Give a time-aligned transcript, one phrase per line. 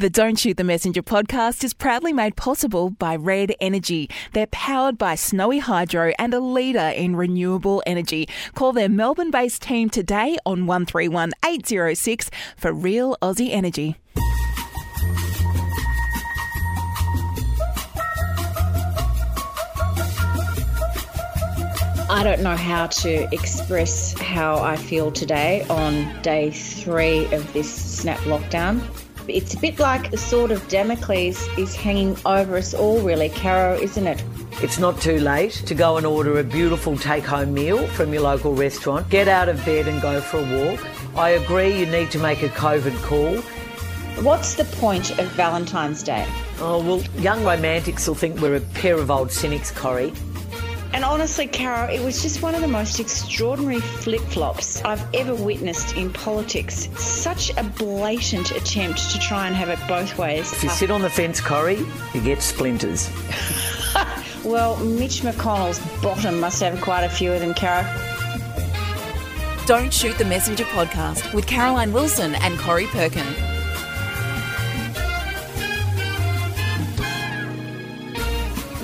[0.00, 4.08] The Don't Shoot the Messenger podcast is proudly made possible by Red Energy.
[4.32, 8.26] They're powered by Snowy Hydro and a leader in renewable energy.
[8.54, 13.98] Call their Melbourne based team today on 131 806 for real Aussie energy.
[22.08, 27.70] I don't know how to express how I feel today on day three of this
[27.70, 28.80] snap lockdown.
[29.28, 33.78] It's a bit like the sword of Damocles is hanging over us all, really, Caro,
[33.78, 34.22] isn't it?
[34.62, 38.22] It's not too late to go and order a beautiful take home meal from your
[38.22, 39.08] local restaurant.
[39.08, 40.84] Get out of bed and go for a walk.
[41.16, 43.40] I agree you need to make a COVID call.
[44.22, 46.26] What's the point of Valentine's Day?
[46.58, 50.12] Oh, well, young romantics will think we're a pair of old cynics, Corrie.
[50.92, 55.34] And honestly, Caro, it was just one of the most extraordinary flip flops I've ever
[55.34, 56.88] witnessed in politics.
[56.98, 60.52] Such a blatant attempt to try and have it both ways.
[60.52, 63.08] If you sit on the fence, Corrie, you get splinters.
[64.44, 67.86] well, Mitch McConnell's bottom must have quite a few of them, Caro.
[69.66, 73.26] Don't Shoot the Messenger podcast with Caroline Wilson and Corrie Perkin.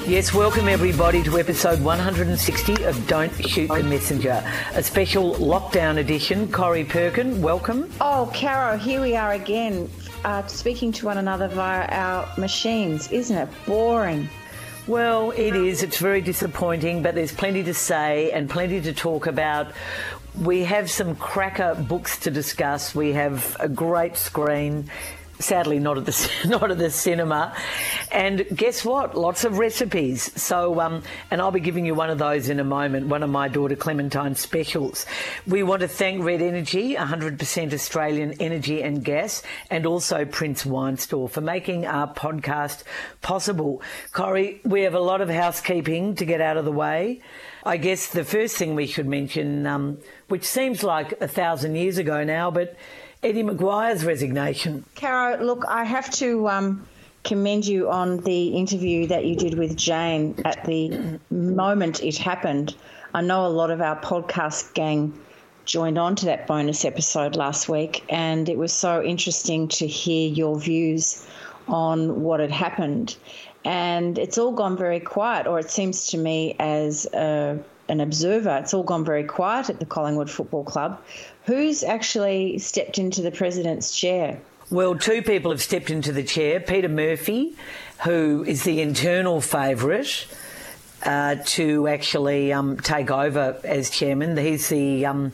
[0.07, 4.41] Yes, welcome everybody to episode 160 of Don't Shoot the Messenger,
[4.75, 6.47] a special lockdown edition.
[6.53, 7.91] Corrie Perkin, welcome.
[8.01, 9.91] Oh, Caro, here we are again,
[10.25, 13.11] uh, speaking to one another via our machines.
[13.11, 14.29] Isn't it boring?
[14.87, 15.83] Well, it is.
[15.83, 19.73] It's very disappointing, but there's plenty to say and plenty to talk about.
[20.41, 22.95] We have some cracker books to discuss.
[22.95, 24.89] We have a great screen
[25.39, 27.55] sadly not at the not at the cinema.
[28.13, 29.17] And guess what?
[29.17, 30.31] Lots of recipes.
[30.41, 33.09] So, um, and I'll be giving you one of those in a moment.
[33.09, 35.07] One of my daughter Clementine's specials.
[35.47, 40.97] We want to thank Red Energy, 100% Australian energy and gas, and also Prince Wine
[40.97, 42.85] Store for making our podcast
[43.23, 43.83] possible.
[44.13, 47.21] Corrie, we have a lot of housekeeping to get out of the way.
[47.65, 51.99] I guess the first thing we should mention, um, which seems like a thousand years
[51.99, 52.77] ago now, but
[53.27, 54.85] Eddie McGuire's resignation.
[54.95, 56.87] Caro, look, I have to um,
[57.25, 62.77] commend you on the interview that you did with Jane at the moment it happened.
[63.13, 65.13] I know a lot of our podcast gang
[65.65, 70.29] joined on to that bonus episode last week, and it was so interesting to hear
[70.29, 71.27] your views
[71.67, 73.17] on what had happened.
[73.65, 77.59] And it's all gone very quiet, or it seems to me as a,
[77.89, 81.03] an observer, it's all gone very quiet at the Collingwood Football Club.
[81.47, 84.41] Who's actually stepped into the president's chair?
[84.69, 86.59] Well, two people have stepped into the chair.
[86.59, 87.55] Peter Murphy,
[88.05, 90.27] who is the internal favourite
[91.05, 94.37] uh, to actually um, take over as chairman.
[94.37, 95.33] He's the um,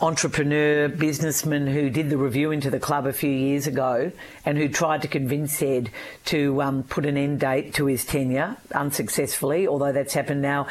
[0.00, 4.12] entrepreneur, businessman who did the review into the club a few years ago
[4.44, 5.90] and who tried to convince Ed
[6.26, 10.66] to um, put an end date to his tenure unsuccessfully, although that's happened now,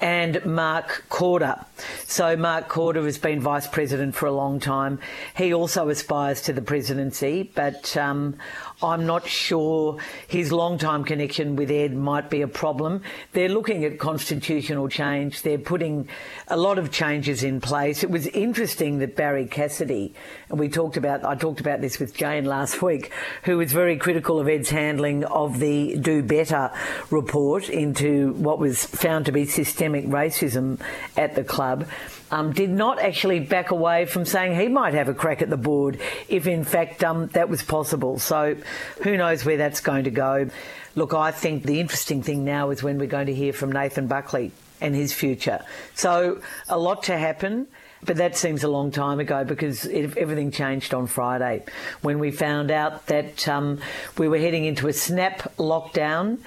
[0.00, 1.66] and Mark Korda.
[2.06, 4.98] So Mark Korda has been vice president for a long time.
[5.36, 8.36] He also aspires to the presidency, but um,
[8.82, 13.02] I'm not sure his long-time connection with Ed might be a problem.
[13.32, 15.42] They're looking at constitutional change.
[15.42, 16.08] They're putting
[16.48, 18.02] a lot of changes in place.
[18.02, 20.14] It was interesting that Barrie Cassidy,
[20.48, 23.12] and we talked about, I talked about this with Jane last week,
[23.44, 26.70] who was very critical of Ed's handling of the Do Better
[27.10, 30.80] report into what was found to be systemic racism
[31.16, 31.86] at the club
[32.30, 35.56] um, did not actually back away from saying he might have a crack at the
[35.56, 38.18] board if, in fact, um, that was possible.
[38.18, 38.56] So
[39.02, 40.48] who knows where that's going to go.
[40.94, 44.06] Look, I think the interesting thing now is when we're going to hear from Nathan
[44.06, 45.64] Buckley and his future.
[45.94, 47.68] So a lot to happen.
[48.02, 51.64] But that seems a long time ago because it, everything changed on Friday
[52.00, 53.78] when we found out that um,
[54.16, 56.38] we were heading into a snap lockdown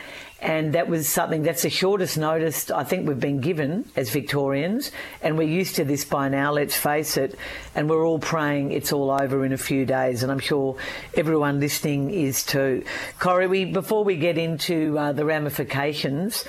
[0.43, 4.91] and that was something that's the shortest notice I think we've been given as Victorians,
[5.21, 7.37] and we're used to this by now, let's face it,
[7.73, 10.75] and we're all praying it's all over in a few days, and I'm sure
[11.15, 12.83] everyone listening is too.
[13.19, 16.43] Corrie, we, before we get into uh, the ramifications,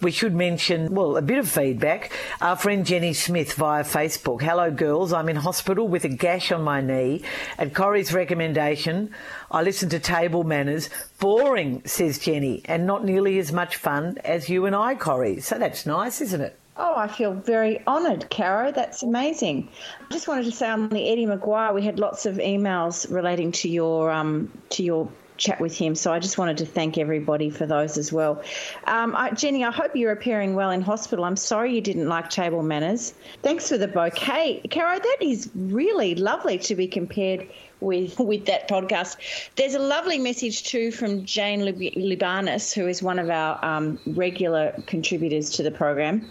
[0.00, 2.12] we should mention, well, a bit of feedback.
[2.40, 4.42] Our friend Jenny Smith via Facebook.
[4.42, 5.12] Hello, girls.
[5.12, 7.22] I'm in hospital with a gash on my knee.
[7.58, 9.14] At Corrie's recommendation,
[9.54, 10.90] I listen to Table Manners.
[11.20, 15.38] Boring, says Jenny, and not nearly as much fun as you and I, Corrie.
[15.38, 16.58] So that's nice, isn't it?
[16.76, 18.72] Oh, I feel very honoured, Caro.
[18.72, 19.68] That's amazing.
[20.00, 23.52] I just wanted to say on the Eddie McGuire, we had lots of emails relating
[23.52, 25.94] to your um, to your chat with him.
[25.94, 28.42] So I just wanted to thank everybody for those as well.
[28.86, 31.24] Um, I, Jenny, I hope you're appearing well in hospital.
[31.24, 33.14] I'm sorry you didn't like table manners.
[33.42, 34.98] Thanks for the bouquet, Caro.
[34.98, 37.46] That is really lovely to be compared
[37.80, 39.16] with with that podcast.
[39.56, 44.74] There's a lovely message too from Jane Libanis, who is one of our um, regular
[44.86, 46.30] contributors to the program.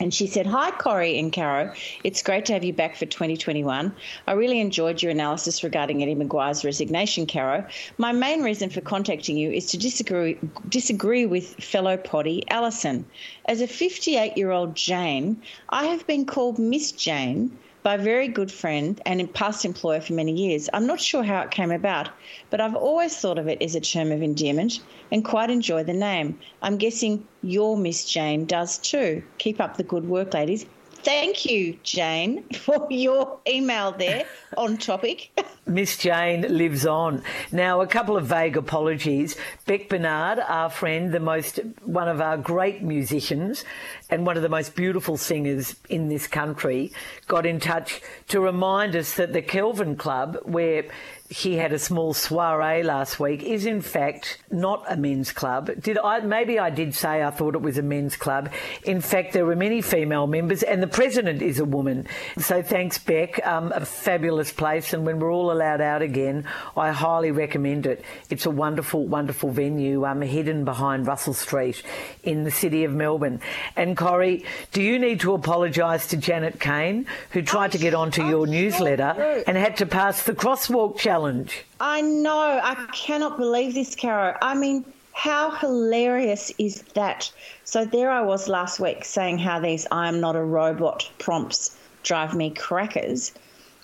[0.00, 1.72] And she said, Hi, Corrie and Caro.
[2.02, 3.94] It's great to have you back for 2021.
[4.26, 7.66] I really enjoyed your analysis regarding Eddie McGuire's resignation, Caro.
[7.98, 13.04] My main reason for contacting you is to disagree, disagree with fellow poddy Alison.
[13.46, 18.28] As a 58 year old Jane, I have been called Miss Jane by a very
[18.28, 20.68] good friend and past employer for many years.
[20.72, 22.08] I'm not sure how it came about,
[22.50, 24.80] but I've always thought of it as a term of endearment
[25.10, 26.38] and quite enjoy the name.
[26.62, 29.22] I'm guessing your Miss Jane does too.
[29.38, 30.66] Keep up the good work, ladies.
[31.04, 34.24] Thank you, Jane, for your email there
[34.56, 35.30] on topic.
[35.66, 37.22] Miss Jane lives on.
[37.50, 39.36] Now, a couple of vague apologies.
[39.66, 43.64] Beck Bernard, our friend, the most one of our great musicians
[44.10, 46.92] and one of the most beautiful singers in this country,
[47.26, 50.84] got in touch to remind us that the Kelvin Club, where
[51.32, 55.70] he had a small soiree last week is in fact not a men's club.
[55.80, 58.50] Did I maybe I did say I thought it was a men's club.
[58.84, 62.06] In fact, there were many female members, and the president is a woman.
[62.38, 63.44] So thanks, Beck.
[63.46, 66.44] Um, a fabulous place, and when we're all allowed out again,
[66.76, 68.04] I highly recommend it.
[68.28, 71.82] It's a wonderful, wonderful venue, um, hidden behind Russell Street
[72.22, 73.40] in the city of Melbourne.
[73.74, 78.22] And Corrie, do you need to apologise to Janet Kane, who tried to get onto
[78.26, 81.21] your newsletter and had to pass the crosswalk challenge?
[81.22, 81.64] Challenge.
[81.80, 82.60] I know.
[82.62, 84.36] I cannot believe this, Caro.
[84.42, 87.30] I mean, how hilarious is that?
[87.64, 91.76] So there I was last week saying how these I am not a robot prompts
[92.02, 93.32] drive me crackers.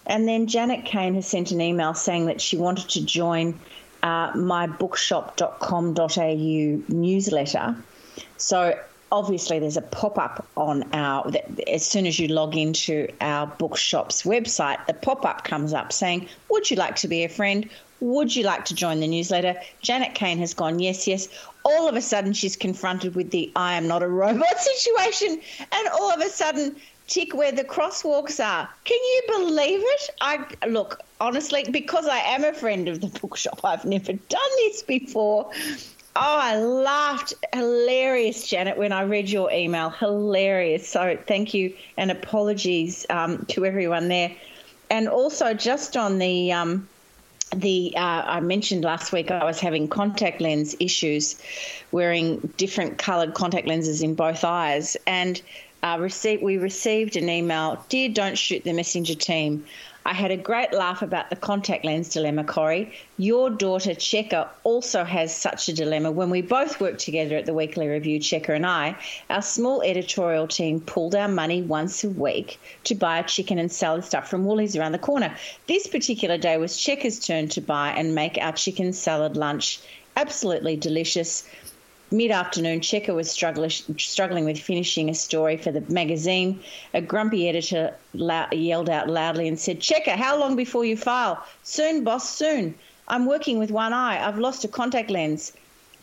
[0.07, 3.59] And then Janet Kane has sent an email saying that she wanted to join
[4.03, 7.77] uh, my bookshop.com.au newsletter.
[8.37, 8.79] So
[9.11, 11.31] obviously there's a pop-up on our
[11.67, 16.71] as soon as you log into our bookshop's website the pop-up comes up saying would
[16.71, 17.69] you like to be a friend?
[18.01, 19.57] Would you like to join the newsletter?
[19.81, 21.29] Janet kane has gone yes yes.
[21.65, 25.41] All of a sudden she's confronted with the i am not a robot situation.
[25.73, 26.77] And all of a sudden
[27.07, 28.69] tick where the crosswalks are.
[28.85, 30.11] Can you believe it?
[30.21, 34.83] I look honestly because i am a friend of the bookshop i've never done this
[34.83, 35.51] before
[36.21, 37.35] Oh, I laughed.
[37.55, 39.91] Hilarious, Janet, when I read your email.
[39.91, 40.89] Hilarious.
[40.89, 44.33] So thank you and apologies um, to everyone there.
[44.91, 46.53] And also, just on the.
[46.53, 46.89] Um,
[47.57, 51.41] the uh, I mentioned last week I was having contact lens issues,
[51.93, 55.41] wearing different coloured contact lenses in both eyes, and
[55.83, 57.83] uh, received, we received an email.
[57.89, 59.65] Dear, don't shoot the messenger team.
[60.09, 62.95] I had a great laugh about the contact lens dilemma, Corrie.
[63.19, 66.11] Your daughter, Checker, also has such a dilemma.
[66.11, 68.97] When we both worked together at the Weekly Review, Checker and I,
[69.29, 73.71] our small editorial team pulled our money once a week to buy a chicken and
[73.71, 75.37] salad stuff from Woolies around the corner.
[75.67, 79.79] This particular day was Checker's turn to buy and make our chicken salad lunch
[80.17, 81.47] absolutely delicious
[82.11, 86.61] mid afternoon, Checker was struggling with finishing a story for the magazine.
[86.95, 91.45] A grumpy editor yelled out loudly and said, Checker, how long before you file?
[91.63, 92.75] Soon, boss, soon.
[93.09, 94.27] I'm working with one eye.
[94.27, 95.53] I've lost a contact lens.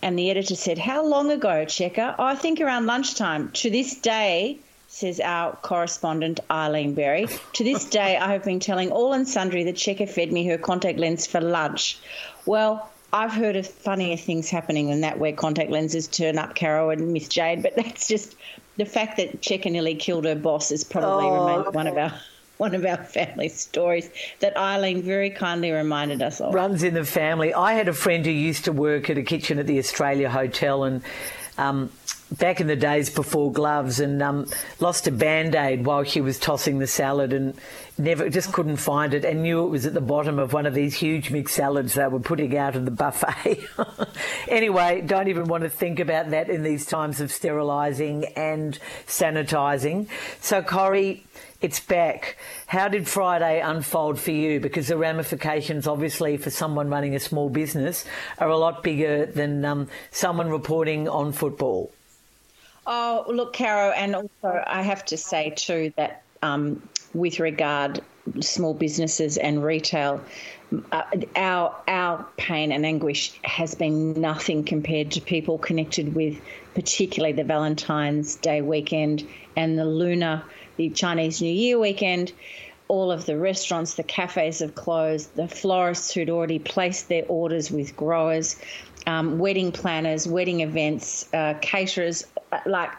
[0.02, 2.16] And the editor said, How long ago, Checker?
[2.19, 3.51] Oh, I think around lunchtime.
[3.54, 7.28] To this day, says our correspondent Eileen Berry.
[7.54, 10.58] To this day, I have been telling all and sundry that Checker fed me her
[10.58, 11.98] contact lens for lunch.
[12.46, 16.89] Well, I've heard of funnier things happening than that where contact lenses turn up Caro
[16.89, 18.36] and Miss Jade, but that's just
[18.77, 21.72] the fact that Checker nearly killed her boss is probably oh.
[21.72, 22.13] one of our
[22.58, 26.53] one of our family stories that Eileen very kindly reminded us of.
[26.53, 27.53] Runs in the family.
[27.53, 30.84] I had a friend who used to work at a kitchen at the Australia Hotel
[30.84, 31.01] and
[31.58, 31.91] um,
[32.32, 34.48] back in the days before gloves and um,
[34.79, 37.55] lost a band aid while she was tossing the salad and
[37.98, 40.74] never just couldn't find it and knew it was at the bottom of one of
[40.74, 43.60] these huge mixed salads they were putting out of the buffet.
[44.48, 50.08] anyway, don't even want to think about that in these times of sterilising and sanitising.
[50.41, 51.24] So, Corrie,
[51.62, 52.38] it's back.
[52.67, 54.60] How did Friday unfold for you?
[54.60, 58.03] Because the ramifications, obviously, for someone running a small business
[58.39, 61.91] are a lot bigger than um, someone reporting on football.
[62.88, 68.01] Oh, look, Caro, and also I have to say too that um, with regard
[68.42, 70.22] small businesses and retail,
[70.92, 71.04] uh,
[71.36, 76.39] our our pain and anguish has been nothing compared to people connected with,
[76.74, 80.44] particularly the Valentine's Day weekend and the Lunar,
[80.77, 82.34] the Chinese New Year weekend.
[82.88, 87.72] all of the restaurants, the cafes have closed, the florists who'd already placed their orders
[87.72, 88.56] with growers,
[89.07, 92.91] um, wedding planners, wedding events, uh, caterers, uh, like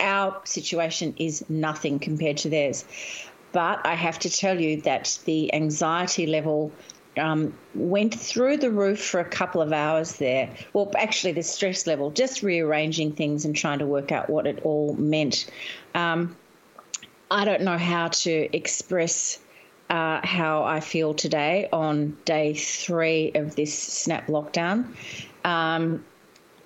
[0.00, 2.84] our situation is nothing compared to theirs.
[3.52, 6.70] But I have to tell you that the anxiety level
[7.16, 10.50] um, went through the roof for a couple of hours there.
[10.72, 14.60] Well, actually, the stress level, just rearranging things and trying to work out what it
[14.64, 15.50] all meant.
[15.94, 16.36] Um,
[17.30, 19.38] I don't know how to express
[19.90, 24.94] uh, how I feel today on day three of this snap lockdown.
[25.44, 26.04] Um,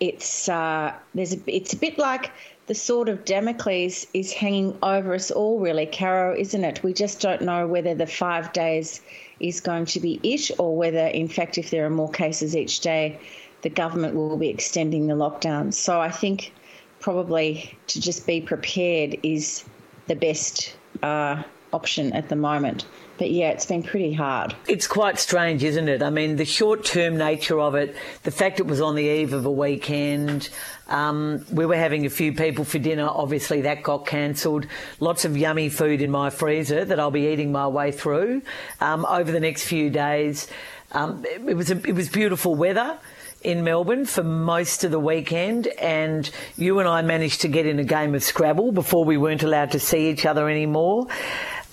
[0.01, 2.33] it's uh, there's a, it's a bit like
[2.67, 6.83] the sword of Damocles is hanging over us all, really, Caro, isn't it?
[6.83, 9.01] We just don't know whether the five days
[9.41, 12.81] is going to be it or whether, in fact, if there are more cases each
[12.81, 13.21] day,
[13.63, 15.75] the government will be extending the lockdown.
[15.75, 16.53] So I think
[17.01, 19.65] probably to just be prepared is
[20.07, 22.87] the best uh, option at the moment.
[23.19, 24.55] But yeah, it's been pretty hard.
[24.67, 26.03] It's quite strange, isn't it?
[26.03, 29.33] I mean, the short term nature of it, the fact it was on the eve
[29.33, 30.49] of a weekend,
[30.89, 33.07] um, we were having a few people for dinner.
[33.09, 34.67] Obviously, that got cancelled.
[34.99, 38.43] Lots of yummy food in my freezer that I'll be eating my way through
[38.81, 40.49] um, over the next few days.
[40.93, 42.99] Um, it, was a, it was beautiful weather
[43.43, 47.79] in Melbourne for most of the weekend, and you and I managed to get in
[47.79, 51.09] a game of Scrabble before we weren't allowed to see each other anymore.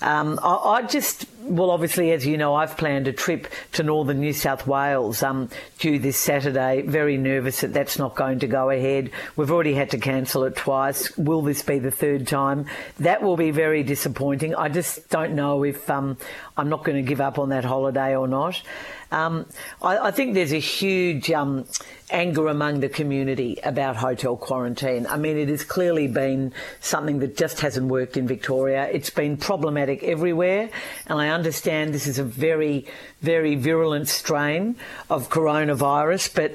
[0.02, 4.20] Um, I, I, just, well, obviously, as you know, I've planned a trip to northern
[4.20, 6.82] New South Wales um, due this Saturday.
[6.82, 9.10] Very nervous that that's not going to go ahead.
[9.36, 11.16] We've already had to cancel it twice.
[11.18, 12.66] Will this be the third time?
[12.98, 14.54] That will be very disappointing.
[14.54, 16.16] I just don't know if um,
[16.56, 18.62] I'm not going to give up on that holiday or not.
[19.12, 19.46] Um,
[19.82, 21.66] I, I, think there's a huge um,
[22.10, 25.06] anger among the community about hotel quarantine.
[25.08, 28.88] I mean, it has clearly been something that just hasn't worked in Victoria.
[28.92, 30.70] It's been problematic everywhere,
[31.06, 32.86] and I understand this is a very,
[33.20, 34.76] very virulent strain
[35.08, 36.52] of coronavirus, but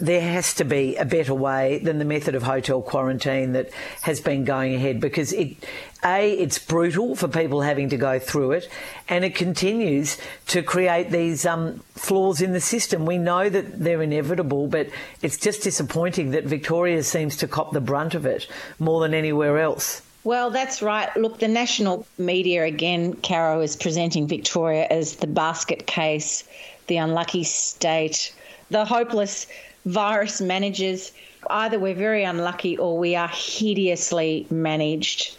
[0.00, 3.70] there has to be a better way than the method of hotel quarantine that
[4.02, 5.56] has been going ahead because it
[6.04, 8.68] a it's brutal for people having to go through it
[9.08, 14.02] and it continues to create these um, flaws in the system we know that they're
[14.02, 14.88] inevitable but
[15.22, 18.46] it's just disappointing that Victoria seems to cop the brunt of it
[18.78, 21.08] more than anywhere else well, that's right.
[21.16, 26.44] Look, the national media again, Caro, is presenting Victoria as the basket case,
[26.86, 28.34] the unlucky state,
[28.68, 29.46] the hopeless
[29.86, 31.12] virus managers.
[31.48, 35.38] Either we're very unlucky or we are hideously managed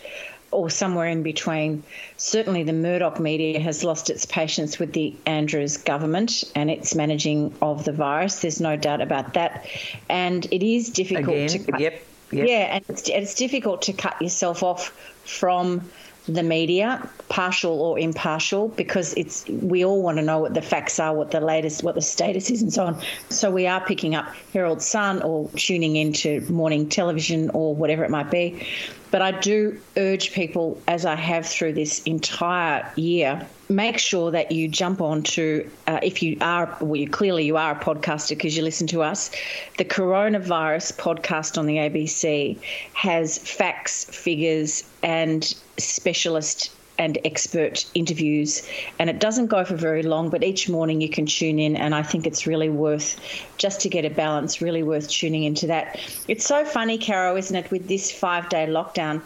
[0.51, 1.83] or somewhere in between.
[2.17, 7.53] Certainly, the Murdoch media has lost its patience with the Andrews government and its managing
[7.61, 8.41] of the virus.
[8.41, 9.65] There's no doubt about that.
[10.09, 11.71] And it is difficult Again, to.
[11.71, 12.47] Cut, yep, yep.
[12.47, 14.89] Yeah, and it's, it's difficult to cut yourself off
[15.25, 15.89] from
[16.33, 20.99] the media, partial or impartial, because it's we all want to know what the facts
[20.99, 23.01] are, what the latest, what the status is, and so on.
[23.29, 28.09] So we are picking up Herald Sun or tuning into morning television or whatever it
[28.09, 28.65] might be.
[29.11, 34.51] But I do urge people, as I have through this entire year, make sure that
[34.51, 38.29] you jump on to, uh, if you are, well, you, clearly you are a podcaster
[38.29, 39.29] because you listen to us,
[39.77, 42.59] the coronavirus podcast on the ABC
[42.93, 48.67] has facts, figures, and specialist and expert interviews.
[48.97, 51.77] And it doesn't go for very long, but each morning you can tune in.
[51.77, 53.17] And I think it's really worth,
[53.57, 55.99] just to get a balance, really worth tuning into that.
[56.27, 59.21] It's so funny, Caro, isn't it, with this five day lockdown?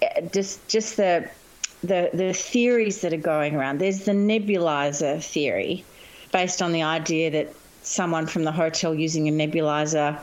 [0.00, 1.28] Eh, just, just the,
[1.82, 3.78] the, the theories that are going around.
[3.78, 5.84] There's the nebulizer theory,
[6.32, 10.18] based on the idea that someone from the hotel using a nebulizer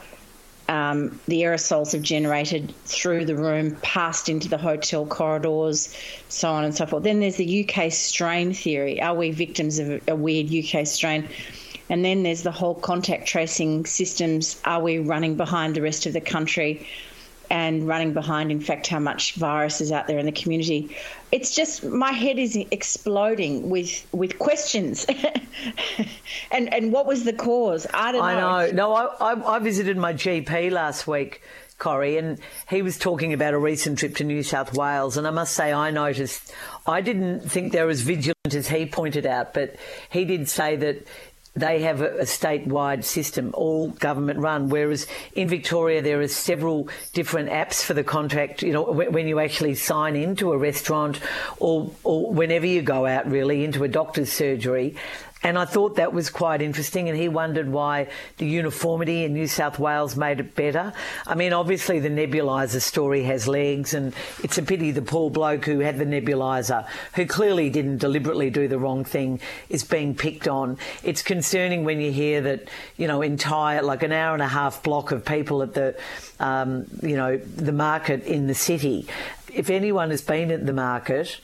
[0.68, 5.96] um, the aerosols have generated through the room, passed into the hotel corridors,
[6.30, 7.04] so on and so forth.
[7.04, 9.02] Then there's the UK strain theory.
[9.02, 11.28] Are we victims of a weird UK strain?
[11.90, 14.60] And then there's the whole contact tracing systems.
[14.66, 16.88] Are we running behind the rest of the country?
[17.50, 20.96] And running behind, in fact, how much virus is out there in the community.
[21.32, 25.06] It's just my head is exploding with with questions.
[26.52, 27.88] and and what was the cause?
[27.94, 28.48] I don't know.
[28.48, 28.72] I know.
[28.72, 31.42] No, I, I, I visited my GP last week.
[31.78, 35.18] Corrie, and he was talking about a recent trip to New South Wales.
[35.18, 36.54] And I must say, I noticed,
[36.88, 39.76] I didn't think they were as vigilant as he pointed out, but
[40.10, 41.06] he did say that
[41.56, 44.70] they have a, statewide system, all government run.
[44.70, 48.62] Whereas in Victoria, there are several different apps for the contract.
[48.62, 51.20] You know, when you actually sign into a restaurant
[51.60, 54.96] or, or whenever you go out, really into a doctor's surgery,
[55.44, 59.46] And I thought that was quite interesting, and he wondered why the uniformity in New
[59.46, 60.92] South Wales made it better.
[61.28, 65.66] I mean, obviously, the nebuliser story has legs, and it's a pity the poor bloke
[65.66, 69.40] who had the nebuliser, who clearly didn't deliberately do the wrong thing,
[69.70, 70.80] is being picked on.
[71.04, 74.82] It's concerning when you hear that, you know, entire, like an hour and a half
[74.82, 75.96] block of people at the,
[76.40, 79.08] um, you know, the market in the city.
[79.54, 81.40] If anyone has been at the market,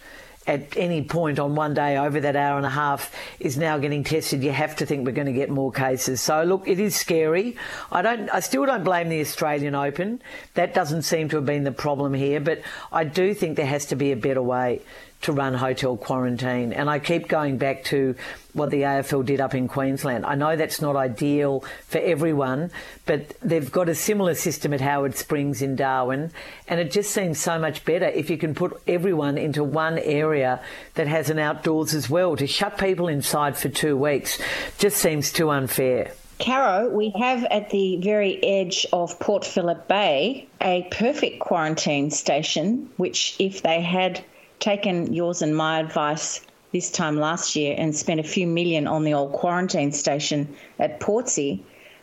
[0.47, 4.03] at any point on one day over that hour and a half is now getting
[4.03, 6.21] tested, you have to think we're going to get more cases.
[6.21, 7.57] So look, it is scary.
[7.91, 10.21] I don't, I still don't blame the Australian Open.
[10.55, 13.85] That doesn't seem to have been the problem here, but I do think there has
[13.87, 14.81] to be a better way
[15.21, 16.73] to run hotel quarantine.
[16.73, 18.15] And I keep going back to
[18.53, 20.25] what the AFL did up in Queensland.
[20.25, 22.71] I know that's not ideal for everyone,
[23.05, 26.31] but they've got a similar system at Howard Springs in Darwin,
[26.67, 30.59] and it just seems so much better if you can put everyone into one area
[30.95, 32.35] that has an outdoors as well.
[32.35, 34.39] To shut people inside for two weeks
[34.77, 36.11] just seems too unfair.
[36.39, 42.89] Caro, we have at the very edge of Port Phillip Bay a perfect quarantine station,
[42.97, 44.23] which, if they had
[44.61, 46.41] taken yours and my advice
[46.71, 50.99] this time last year and spent a few million on the old quarantine station at
[51.01, 51.59] Portsea,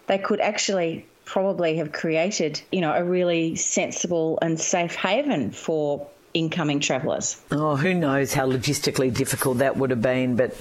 [0.08, 6.06] they could actually probably have created, you know, a really sensible and safe haven for
[6.34, 7.40] incoming travellers.
[7.50, 10.36] Oh, who knows how logistically difficult that would have been.
[10.36, 10.54] But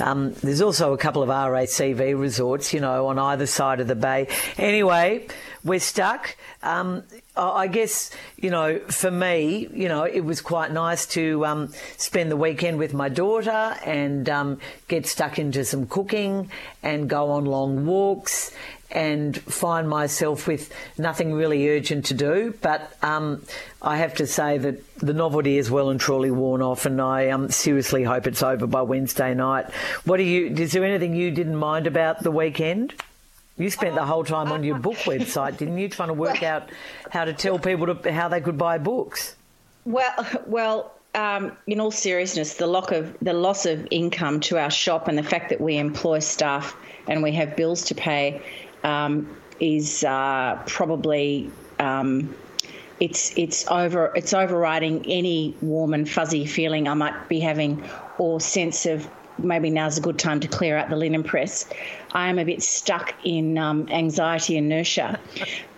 [0.00, 3.94] um, there's also a couple of RACV resorts, you know, on either side of the
[3.94, 4.28] bay.
[4.58, 5.26] Anyway,
[5.64, 6.36] we're stuck.
[6.62, 11.72] Um, I guess, you know, for me, you know, it was quite nice to um,
[11.96, 14.58] spend the weekend with my daughter and um,
[14.88, 16.50] get stuck into some cooking
[16.82, 18.52] and go on long walks
[18.90, 22.54] and find myself with nothing really urgent to do.
[22.60, 23.42] But um,
[23.80, 27.30] I have to say that the novelty is well and truly worn off, and I
[27.30, 29.70] um, seriously hope it's over by Wednesday night.
[30.04, 30.48] What do you?
[30.48, 32.92] Is there anything you didn't mind about the weekend?
[33.58, 36.70] You spent the whole time on your book website, didn't you, trying to work out
[37.10, 39.36] how to tell people to, how they could buy books?
[39.84, 44.70] Well, well, um, in all seriousness, the loss of the loss of income to our
[44.70, 46.74] shop and the fact that we employ staff
[47.06, 48.40] and we have bills to pay
[48.84, 52.34] um, is uh, probably um,
[53.00, 57.84] it's it's over it's overriding any warm and fuzzy feeling I might be having
[58.18, 59.08] or sense of
[59.44, 61.68] maybe now's a good time to clear out the linen press.
[62.12, 65.18] I am a bit stuck in um, anxiety inertia.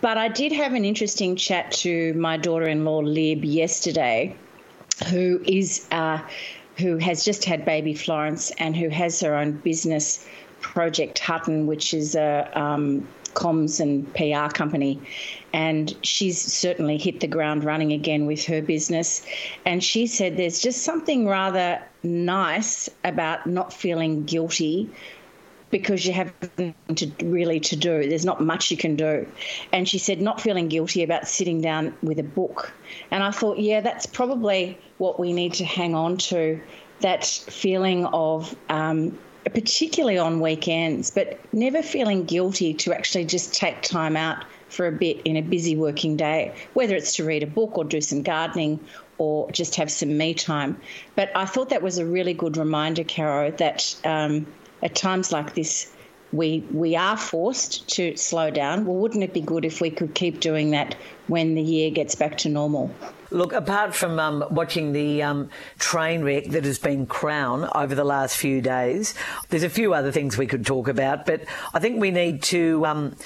[0.01, 4.37] But I did have an interesting chat to my daughter in law, Lib, yesterday,
[5.09, 5.87] who is.
[5.91, 6.21] Uh,
[6.77, 10.27] who has just had baby Florence and who has her own business,
[10.61, 15.01] Project Hutton, which is a um, comms and PR company.
[15.53, 19.25] And she's certainly hit the ground running again with her business.
[19.65, 24.91] And she said there's just something rather nice about not feeling guilty
[25.71, 26.33] because you have
[26.95, 28.09] to really to do.
[28.09, 29.27] There's not much you can do.
[29.73, 32.73] And she said not feeling guilty about sitting down with a book.
[33.11, 36.61] And I thought, yeah, that's probably what we need to hang on to.
[37.01, 43.83] That feeling of um, particularly on weekends, but never feeling guilty to actually just take
[43.83, 47.47] time out for a bit in a busy working day, whether it's to read a
[47.47, 48.81] book or do some gardening
[49.19, 50.81] or just have some me time.
[51.15, 54.47] But I thought that was a really good reminder, Caro, that um,
[54.83, 55.95] at times like this,
[56.33, 58.85] we we are forced to slow down.
[58.85, 60.97] Well, wouldn't it be good if we could keep doing that
[61.29, 62.91] when the year gets back to normal?
[63.31, 68.05] Look, apart from um, watching the um, train wreck that has been Crown over the
[68.05, 69.15] last few days,
[69.49, 72.85] there's a few other things we could talk about, but I think we need to
[72.87, 73.17] um,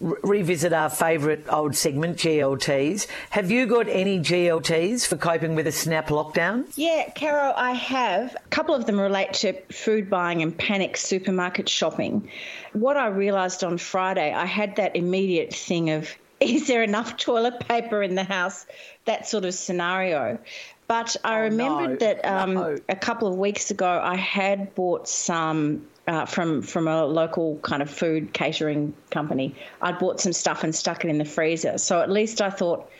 [0.00, 3.06] revisit our favourite old segment, GLTs.
[3.30, 6.66] Have you got any GLTs for coping with a snap lockdown?
[6.76, 8.34] Yeah, Caro, I have.
[8.34, 12.30] A couple of them relate to food buying and panic supermarket shopping.
[12.72, 16.08] What I realised on Friday, I had that immediate thing of,
[16.40, 18.66] is there enough toilet paper in the house?
[19.06, 20.38] That sort of scenario.
[20.86, 22.06] But I oh, remembered no.
[22.06, 22.78] that um, no.
[22.88, 27.82] a couple of weeks ago I had bought some uh, from from a local kind
[27.82, 29.54] of food catering company.
[29.82, 31.76] I'd bought some stuff and stuck it in the freezer.
[31.78, 32.90] So at least I thought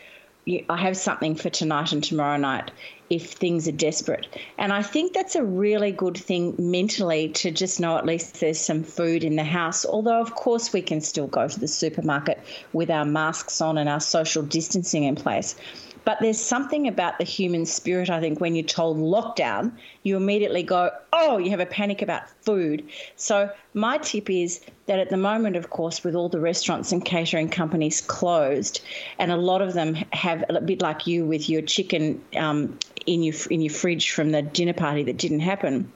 [0.68, 2.71] I have something for tonight and tomorrow night
[3.11, 4.27] if things are desperate.
[4.59, 8.61] And I think that's a really good thing mentally to just know at least there's
[8.61, 9.87] some food in the house.
[9.87, 12.38] Although, of course, we can still go to the supermarket
[12.75, 15.55] with our masks on and our social distancing in place.
[16.09, 19.73] But there's something about the human spirit, I think, when you're told lockdown,
[20.05, 22.83] you immediately go, oh, you have a panic about food.
[23.16, 27.05] So, my tip is that at the moment, of course, with all the restaurants and
[27.05, 28.81] catering companies closed,
[29.18, 33.23] and a lot of them have a bit like you with your chicken um, in
[33.23, 35.92] your in your fridge from the dinner party that didn't happen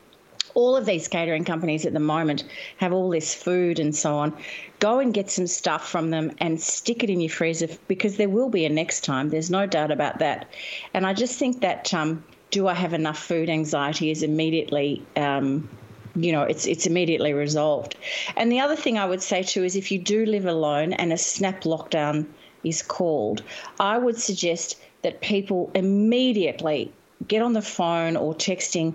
[0.55, 2.45] all of these catering companies at the moment
[2.79, 4.37] have all this food and so on.
[4.79, 8.29] Go and get some stuff from them and stick it in your freezer because there
[8.29, 9.31] will be a next time.
[9.31, 10.47] There's no doubt about that.
[10.95, 15.05] And I just think that um, do I have enough food anxiety is immediately.
[15.17, 15.69] Um,
[16.15, 17.97] you know, it's it's immediately resolved.
[18.37, 21.13] And the other thing I would say too is if you do live alone and
[21.13, 22.27] a snap lockdown
[22.65, 23.43] is called,
[23.81, 26.93] I would suggest that people immediately
[27.29, 28.95] get on the phone or texting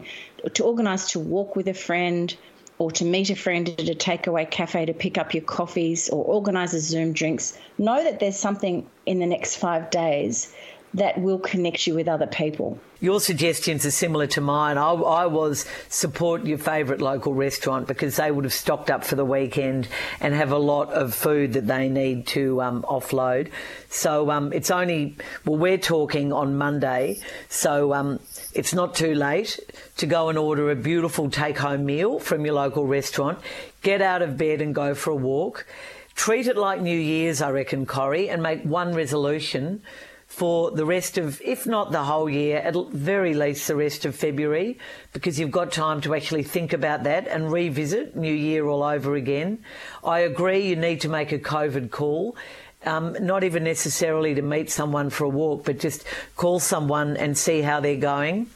[0.54, 2.36] to organise to walk with a friend
[2.80, 6.24] or to meet a friend at a takeaway cafe to pick up your coffees or
[6.24, 7.58] organise a Zoom drinks.
[7.78, 10.54] Know that there's something in the next five days
[10.98, 12.80] that will connect you with other people.
[13.00, 14.80] Your suggestions are similar to mine.
[14.80, 19.16] I, I, was support your favourite local restaurant because they would have stocked up for
[19.16, 19.88] the weekend
[20.20, 23.52] and have a lot of food that they need to um, offload.
[23.90, 28.20] So um, it's only, well, we're talking on Monday, so um,
[28.54, 29.60] it's not too late
[29.98, 33.38] to go and order a beautiful take home meal from your local restaurant,
[33.84, 35.68] get out of bed and go for a walk.
[36.16, 39.84] Treat it like New Year's, I reckon, Corrie, and make one resolution
[40.38, 44.16] for the rest of, if not the whole year, at very least the rest of
[44.16, 44.78] February,
[45.12, 49.16] because you've got time to actually think about that and revisit New Year all over
[49.16, 49.58] again.
[50.04, 52.38] I agree you need to make a COVID call.
[52.86, 57.36] Um, not even necessarily to meet someone for a walk, but just call someone and
[57.36, 58.48] see how they're going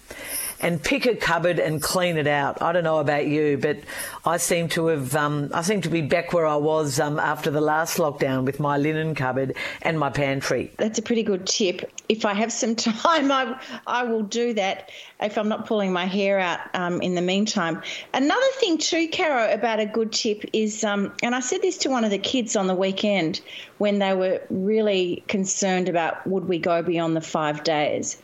[0.62, 2.62] and pick a cupboard and clean it out.
[2.62, 3.80] I don't know about you, but
[4.26, 7.50] I seem to have, um, I seem to be back where I was um, after
[7.50, 10.72] the last lockdown with my linen cupboard and my pantry.
[10.78, 11.92] That's a pretty good tip.
[12.08, 16.06] If I have some time, I, I will do that if I'm not pulling my
[16.06, 17.82] hair out um, in the meantime.
[18.14, 21.90] Another thing, too, Caro, about a good tip is, um, and I said this to
[21.90, 23.42] one of the kids on the weekend
[23.80, 28.22] when they were really concerned about would we go beyond the five days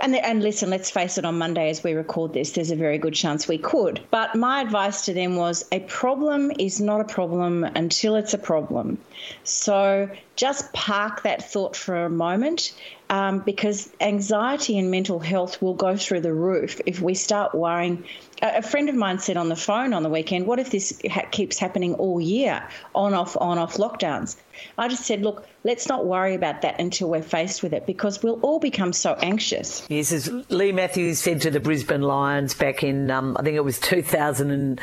[0.00, 2.98] and, and listen, let's face it, on Monday as we record this, there's a very
[2.98, 4.00] good chance we could.
[4.10, 8.38] But my advice to them was a problem is not a problem until it's a
[8.38, 8.98] problem.
[9.44, 12.74] So just park that thought for a moment
[13.08, 18.04] um, because anxiety and mental health will go through the roof if we start worrying.
[18.42, 21.26] A friend of mine said on the phone on the weekend, What if this ha-
[21.30, 24.36] keeps happening all year, on off, on off lockdowns?
[24.78, 28.22] I just said, Look, let's not worry about that until we're faced with it because
[28.22, 29.86] we'll all become so anxious.
[29.88, 33.64] Yes, as Leigh Matthews said to the Brisbane Lions back in, um, I think it
[33.64, 34.80] was 2000 and,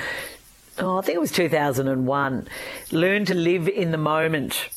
[0.80, 2.48] oh, I think it was 2001,
[2.92, 4.70] learn to live in the moment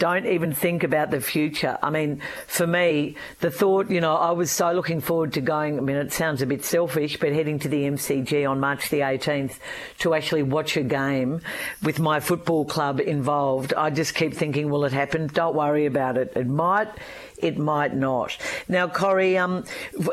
[0.00, 1.78] don't even think about the future.
[1.82, 5.76] I mean, for me, the thought, you know, I was so looking forward to going.
[5.76, 9.00] I mean, it sounds a bit selfish, but heading to the MCG on March the
[9.00, 9.58] 18th
[9.98, 11.42] to actually watch a game
[11.82, 13.74] with my football club involved.
[13.74, 15.26] I just keep thinking, will it happen?
[15.26, 16.32] Don't worry about it.
[16.34, 16.88] It might
[17.42, 18.36] it might not.
[18.68, 19.64] Now, Corrie, um,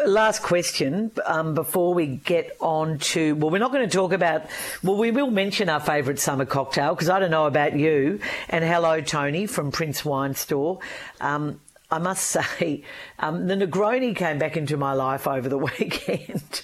[0.06, 4.46] last question um, before we get on to, well, we're not going to talk about,
[4.84, 8.20] well, we will mention our favourite summer cocktail because I don't know about you.
[8.50, 10.80] And hello, Tony from Prince Wine Store.
[11.22, 11.60] Um,
[11.90, 12.84] I must say,
[13.20, 16.64] um, the Negroni came back into my life over the weekend.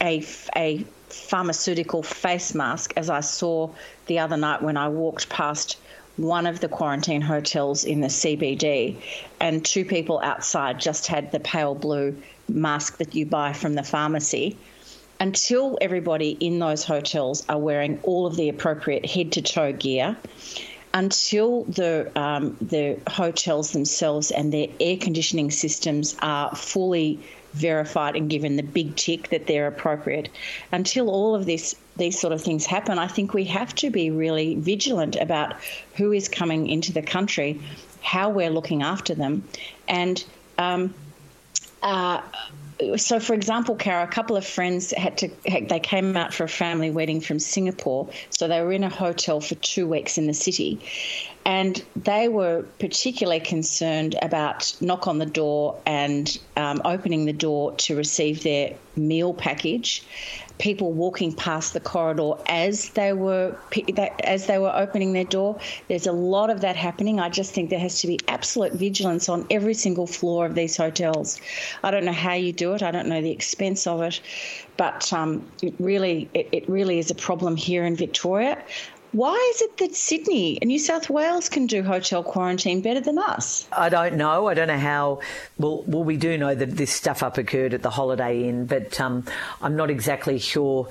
[0.00, 0.24] a,
[0.56, 3.70] a pharmaceutical face mask, as I saw
[4.06, 5.78] the other night when I walked past
[6.16, 8.96] one of the quarantine hotels in the CBD,
[9.40, 12.16] and two people outside just had the pale blue
[12.48, 14.56] mask that you buy from the pharmacy.
[15.20, 20.16] Until everybody in those hotels are wearing all of the appropriate head to toe gear,
[20.94, 27.20] until the um, the hotels themselves and their air conditioning systems are fully
[27.52, 30.28] verified and given the big tick that they're appropriate.
[30.72, 34.10] Until all of this these sort of things happen, I think we have to be
[34.10, 35.54] really vigilant about
[35.96, 37.60] who is coming into the country
[38.00, 39.42] how we're looking after them,
[39.88, 40.22] and
[40.58, 40.94] um,
[41.82, 42.20] uh,
[42.96, 46.48] so for example, Caro, a couple of friends had to they came out for a
[46.48, 50.34] family wedding from Singapore, so they were in a hotel for two weeks in the
[50.34, 50.80] city,
[51.44, 57.74] and they were particularly concerned about knock on the door and um, opening the door
[57.76, 60.04] to receive their meal package
[60.58, 63.56] people walking past the corridor as they were
[64.22, 65.58] as they were opening their door.
[65.88, 67.18] There's a lot of that happening.
[67.18, 70.76] I just think there has to be absolute vigilance on every single floor of these
[70.76, 71.40] hotels.
[71.82, 72.82] I don't know how you do it.
[72.82, 74.20] I don't know the expense of it,
[74.76, 78.62] but um, it really it, it really is a problem here in Victoria.
[79.14, 83.16] Why is it that Sydney and New South Wales can do hotel quarantine better than
[83.16, 83.68] us?
[83.70, 84.48] I don't know.
[84.48, 85.20] I don't know how.
[85.56, 89.00] Well, well, we do know that this stuff up occurred at the Holiday Inn, but
[89.00, 89.24] um,
[89.62, 90.88] I'm not exactly sure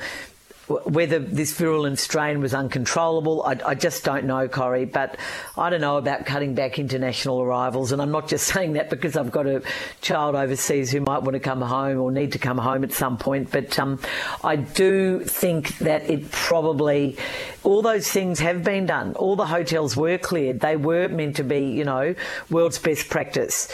[0.67, 4.85] whether this virulent strain was uncontrollable, I, I, just don't know, Corrie.
[4.85, 5.17] But
[5.57, 7.91] I don't know about cutting back international arrivals.
[7.91, 9.61] And I'm not just saying that because I've got a
[10.01, 13.17] child overseas who might want to come home or need to come home at some
[13.17, 13.51] point.
[13.51, 13.99] But um,
[14.43, 17.17] I do think that it probably,
[17.63, 19.15] all those things have been done.
[19.15, 20.61] All the hotels were cleared.
[20.61, 22.15] They were meant to be, you know,
[22.49, 23.73] world's best practice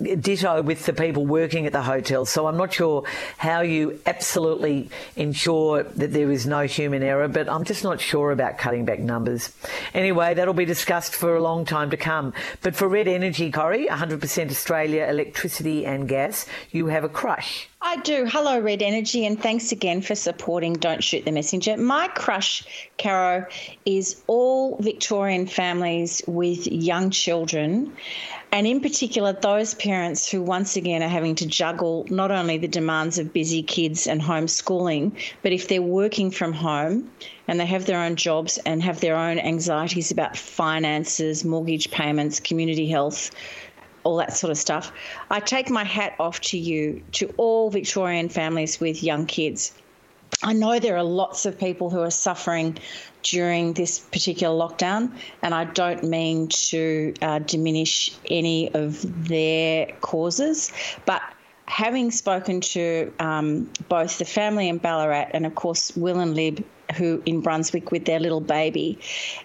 [0.00, 2.24] ditto with the people working at the hotel.
[2.24, 3.04] So I'm not sure
[3.36, 8.32] how you absolutely ensure that there is no human error, but I'm just not sure
[8.32, 9.52] about cutting back numbers.
[9.94, 12.32] Anyway, that'll be discussed for a long time to come.
[12.62, 17.68] But for Red Energy, Corrie, 100% Australia electricity and gas, you have a crush.
[17.82, 18.26] I do.
[18.26, 21.78] Hello, Red Energy, and thanks again for supporting Don't Shoot the Messenger.
[21.78, 23.46] My crush, Caro,
[23.86, 27.96] is all Victorian families with young children
[28.52, 32.68] and in particular those parents who once again are having to juggle not only the
[32.68, 37.10] demands of busy kids and homeschooling, but if they're working from home
[37.46, 42.40] and they have their own jobs and have their own anxieties about finances, mortgage payments,
[42.40, 43.30] community health,
[44.04, 44.92] all that sort of stuff.
[45.30, 49.72] I take my hat off to you, to all Victorian families with young kids.
[50.42, 52.78] I know there are lots of people who are suffering
[53.22, 60.72] during this particular lockdown, and I don't mean to uh, diminish any of their causes,
[61.04, 61.20] but
[61.66, 66.64] having spoken to um, both the family in Ballarat and, of course, Will and Lib,
[66.96, 68.98] who in Brunswick with their little baby,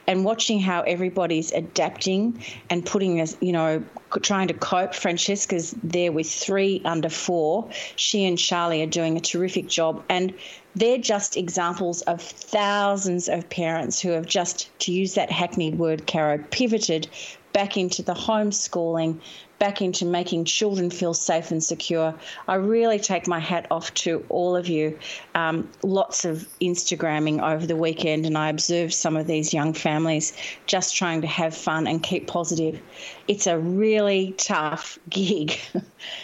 [0.07, 3.83] and watching how everybody's adapting and putting us, you know,
[4.21, 4.95] trying to cope.
[4.95, 7.69] Francesca's there with three under four.
[7.97, 10.33] She and Charlie are doing a terrific job, and
[10.75, 16.05] they're just examples of thousands of parents who have just, to use that hackneyed word,
[16.07, 17.07] Caro, pivoted
[17.53, 19.19] back into the homeschooling,
[19.59, 22.13] back into making children feel safe and secure.
[22.47, 24.99] I really take my hat off to all of you.
[25.33, 30.33] Um, lots of Instagramming over the weekend, and I observed some of these young families
[30.65, 32.79] just trying to have fun and keep positive.
[33.27, 35.57] It's a really tough gig.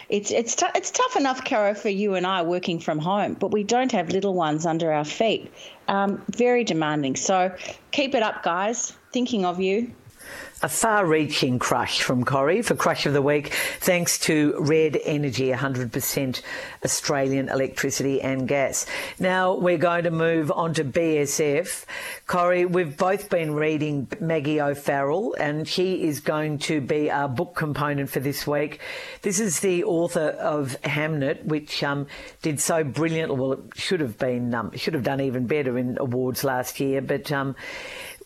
[0.10, 3.52] it's it's t- it's tough enough, Caro, for you and I working from home, but
[3.52, 5.52] we don't have little ones under our feet.
[5.88, 7.15] Um, very demanding.
[7.15, 7.54] So
[7.91, 8.94] keep it up, guys.
[9.12, 9.94] Thinking of you
[10.63, 15.50] a far reaching crush from Corrie for Crush of the Week, thanks to Red Energy,
[15.50, 16.41] 100%
[16.86, 18.86] Australian electricity and gas.
[19.17, 21.86] Now we're going to move on to BSF.
[22.28, 27.56] Corrie, we've both been reading Maggie O'Farrell, and she is going to be our book
[27.56, 28.80] component for this week.
[29.24, 32.06] This is the author of Hamnet, which um,
[32.43, 33.36] did so brilliantly.
[33.36, 37.02] Well, it should have been, um, should have done even better in awards last year,
[37.02, 37.56] but um,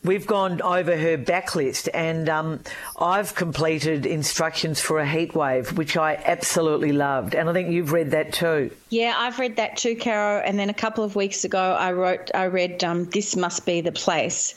[0.05, 2.59] We've gone over her backlist, and um,
[2.99, 7.33] I've completed instructions for a heat wave, which I absolutely loved.
[7.33, 8.69] And I think you've read that too.
[8.89, 10.41] Yeah, I've read that too, Caro.
[10.41, 13.81] And then a couple of weeks ago, I wrote, I read um, "This Must Be
[13.81, 14.53] the Place,"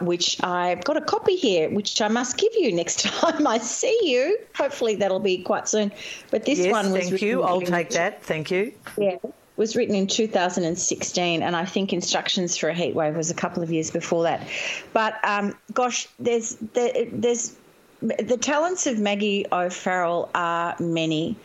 [0.00, 3.98] which I've got a copy here, which I must give you next time I see
[4.02, 4.38] you.
[4.56, 5.92] Hopefully, that'll be quite soon.
[6.30, 7.10] But this yes, one was.
[7.10, 7.42] Thank you.
[7.42, 8.22] I'll take that.
[8.22, 8.72] Thank you.
[8.96, 9.16] Yeah
[9.56, 13.72] was written in 2016, and I think instructions for a Heatwave was a couple of
[13.72, 14.46] years before that.
[14.92, 17.56] But um, gosh, there's there, there's
[18.02, 21.36] the talents of Maggie O'Farrell are many,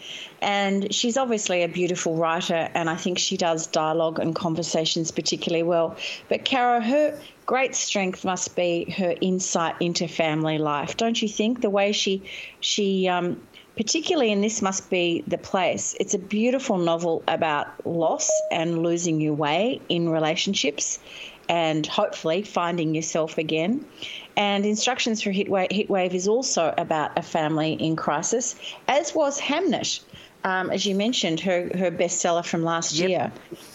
[0.42, 5.64] and she's obviously a beautiful writer, and I think she does dialogue and conversations particularly
[5.64, 5.96] well.
[6.28, 11.62] But Caro, her great strength must be her insight into family life, don't you think?
[11.62, 12.24] The way she
[12.60, 13.42] she um,
[13.78, 19.20] particularly in This Must Be the Place, it's a beautiful novel about loss and losing
[19.22, 21.00] your way in relationships
[21.50, 23.86] and hopefully finding yourself again.
[24.38, 28.56] And Instructions for Heatwave, Heatwave is also about a family in crisis,
[28.88, 30.00] as was Hamnet.
[30.44, 33.10] um, as you mentioned, her her bestseller from last Yep.
[33.10, 33.32] year.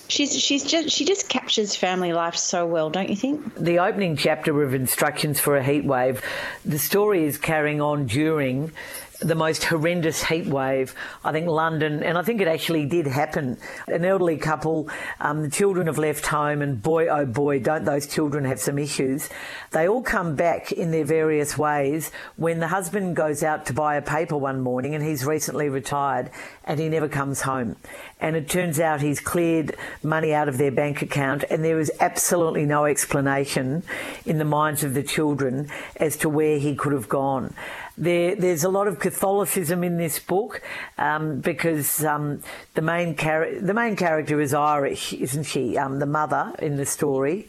[0.09, 3.55] She's she's just she just captures family life so well, don't you think?
[3.57, 6.21] the opening chapter of Instructions for a Heat Wave,
[6.65, 8.73] the story is carrying on during
[9.21, 13.59] the most horrendous heat wave, I think London, and I think it actually did happen.
[13.87, 14.89] An elderly couple,
[15.21, 18.79] um, the children have left home, and boy, oh boy, don't those children have some
[18.79, 19.29] issues.
[19.71, 23.97] They all come back in their various ways when the husband goes out to buy
[23.97, 26.31] a paper one morning and he's recently retired
[26.65, 27.77] and he never comes home.
[28.21, 31.93] And it turns out he's cleared money out of their bank account, and there is
[32.01, 33.83] absolutely no explanation
[34.25, 37.55] in the minds of the children as to where he could have gone.
[37.99, 40.61] There, there's a lot of Catholicism in this book
[40.99, 42.43] um, because um,
[42.75, 45.79] the main char- the main character is Irish, isn't she?
[45.79, 47.49] Um, the mother in the story.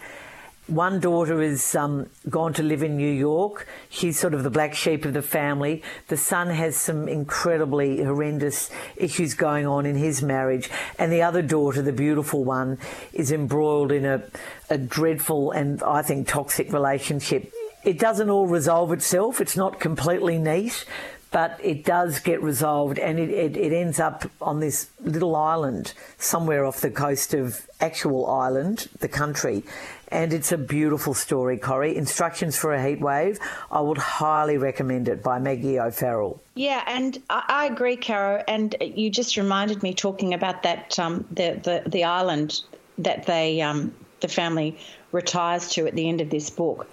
[0.67, 3.67] One daughter has um, gone to live in New York.
[3.89, 5.81] She's sort of the black sheep of the family.
[6.09, 10.69] The son has some incredibly horrendous issues going on in his marriage.
[10.99, 12.79] And the other daughter, the beautiful one,
[13.13, 14.23] is embroiled in a,
[14.69, 17.53] a dreadful and I think toxic relationship.
[17.87, 20.85] It doesn't all resolve itself, it's not completely neat.
[21.29, 25.93] But it does get resolved, and it, it, it ends up on this little island
[26.17, 29.63] somewhere off the coast of actual Ireland, the country.
[30.07, 31.97] And it's a beautiful story, Corrie.
[31.97, 33.39] Instructions for a Heat Wave.
[33.69, 36.41] I would highly recommend it by Maggie O'Farrell.
[36.55, 38.41] Yeah, and I, I agree, Caro.
[38.47, 42.61] And you just reminded me talking about that um, the, the the island
[42.99, 44.77] that they um, the family
[45.11, 46.89] retires to at the end of this book.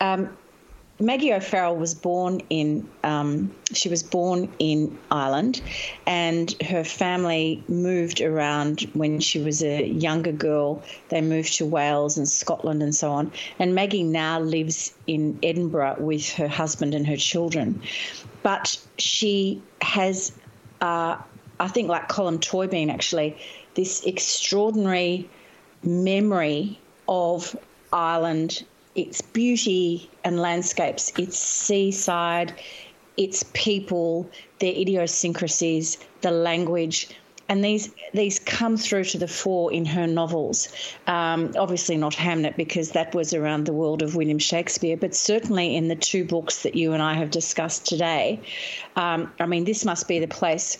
[0.00, 0.36] Um,
[0.98, 5.60] Maggie O'Farrell was born in um, she was born in Ireland,
[6.06, 10.82] and her family moved around when she was a younger girl.
[11.10, 13.30] They moved to Wales and Scotland and so on.
[13.58, 17.82] And Maggie now lives in Edinburgh with her husband and her children,
[18.42, 20.32] but she has,
[20.80, 21.18] uh,
[21.60, 23.36] I think, like Colm Tóibín actually,
[23.74, 25.28] this extraordinary
[25.82, 27.54] memory of
[27.92, 28.64] Ireland,
[28.96, 32.54] its beauty and landscapes, its seaside,
[33.16, 34.28] its people,
[34.58, 37.08] their idiosyncrasies, the language.
[37.48, 40.68] And these these come through to the fore in her novels.
[41.06, 45.76] Um, obviously not Hamnet because that was around the world of William Shakespeare, but certainly
[45.76, 48.40] in the two books that you and I have discussed today.
[48.96, 50.78] Um, I mean, this must be the place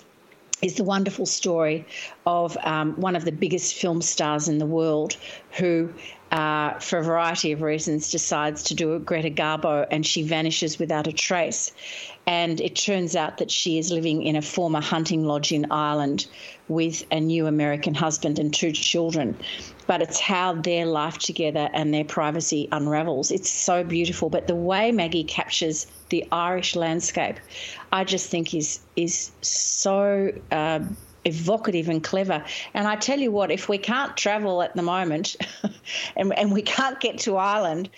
[0.62, 1.85] is the wonderful story
[2.25, 5.16] of um, one of the biggest film stars in the world
[5.59, 5.92] who,
[6.31, 10.79] uh, for a variety of reasons, decides to do a Greta Garbo and she vanishes
[10.79, 11.73] without a trace.
[12.27, 16.27] And it turns out that she is living in a former hunting lodge in Ireland
[16.69, 19.37] with a new American husband and two children.
[19.87, 23.31] But it's how their life together and their privacy unravels.
[23.31, 24.31] It's so beautiful.
[24.31, 27.37] But the way Maggie captures the Irish landscape,
[27.92, 30.81] I just think is is so uh,
[31.25, 32.44] evocative and clever.
[32.75, 35.37] And I tell you what, if we can't travel at the moment,
[36.16, 37.90] and, and we can't get to Ireland.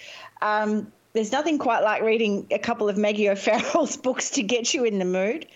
[0.42, 4.85] Um, there's nothing quite like reading a couple of Maggie O'Farrell's books to get you
[4.85, 5.46] in the mood.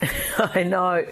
[0.38, 1.04] I know.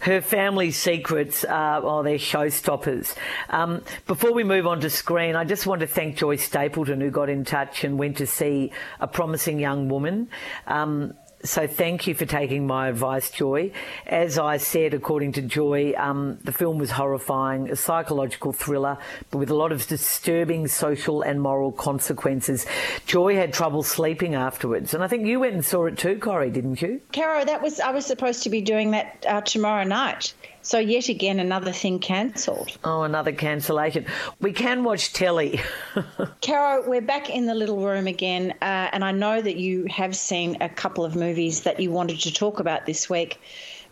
[0.00, 3.14] Her family secrets are, oh, they're showstoppers.
[3.50, 7.10] Um, before we move on to screen, I just want to thank Joy Stapleton who
[7.10, 10.28] got in touch and went to see a promising young woman.
[10.66, 13.72] Um, so thank you for taking my advice, Joy.
[14.06, 18.98] As I said, according to Joy, um, the film was horrifying, a psychological thriller,
[19.30, 22.66] but with a lot of disturbing social and moral consequences.
[23.06, 26.50] Joy had trouble sleeping afterwards, and I think you went and saw it too, Corrie,
[26.50, 27.00] didn't you?
[27.12, 30.34] Caro, that was I was supposed to be doing that uh, tomorrow night.
[30.62, 32.76] So yet again, another thing cancelled.
[32.84, 34.06] Oh, another cancellation.
[34.40, 35.60] We can watch telly.
[36.42, 40.14] Caro, we're back in the little room again, uh, and I know that you have
[40.14, 43.40] seen a couple of movies that you wanted to talk about this week.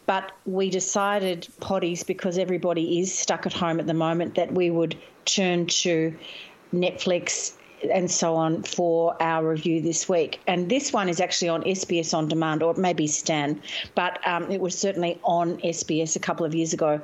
[0.05, 4.71] But we decided, potties, because everybody is stuck at home at the moment, that we
[4.71, 6.17] would turn to
[6.73, 7.58] Netflix
[7.93, 10.41] and so on for our review this week.
[10.47, 13.61] And this one is actually on SBS On Demand, or maybe Stan,
[13.95, 17.01] but um, it was certainly on SBS a couple of years ago.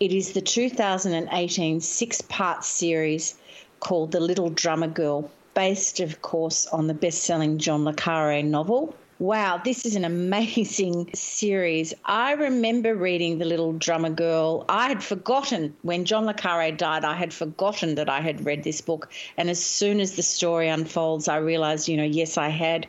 [0.00, 3.34] It is the 2018 six part series
[3.80, 8.42] called The Little Drummer Girl, based, of course, on the best selling John Le Carre
[8.42, 8.94] novel.
[9.20, 11.92] Wow, this is an amazing series.
[12.04, 14.64] I remember reading The Little Drummer Girl.
[14.68, 18.62] I had forgotten when John Le Carre died, I had forgotten that I had read
[18.62, 19.10] this book.
[19.36, 22.86] And as soon as the story unfolds, I realized, you know, yes, I had.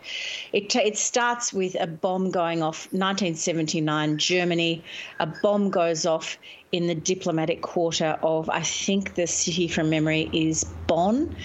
[0.54, 4.84] It, it starts with a bomb going off, 1979, Germany.
[5.20, 6.38] A bomb goes off
[6.72, 11.36] in the diplomatic quarter of, I think the city from memory is Bonn.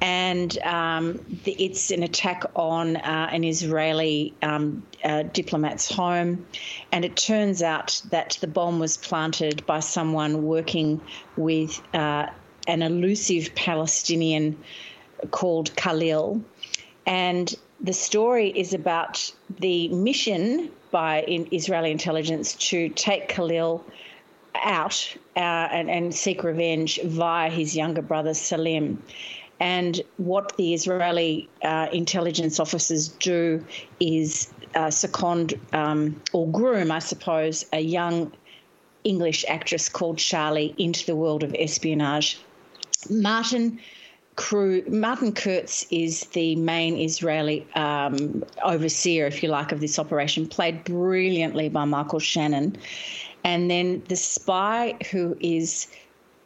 [0.00, 6.46] And um, the, it's an attack on uh, an Israeli um, uh, diplomat's home.
[6.92, 11.00] And it turns out that the bomb was planted by someone working
[11.36, 12.26] with uh,
[12.66, 14.58] an elusive Palestinian
[15.30, 16.42] called Khalil.
[17.06, 23.84] And the story is about the mission by Israeli intelligence to take Khalil
[24.64, 29.02] out uh, and, and, seek revenge via his younger brother Salim.
[29.60, 33.64] And what the Israeli uh, intelligence officers do
[33.98, 38.32] is uh, second um, or groom, I suppose, a young
[39.04, 42.38] English actress called Charlie into the world of espionage.
[43.10, 43.80] Martin
[44.38, 44.84] crew.
[44.88, 50.84] Martin Kurtz is the main Israeli um, overseer, if you like, of this operation, played
[50.84, 52.76] brilliantly by Michael Shannon.
[53.44, 55.88] And then the spy who is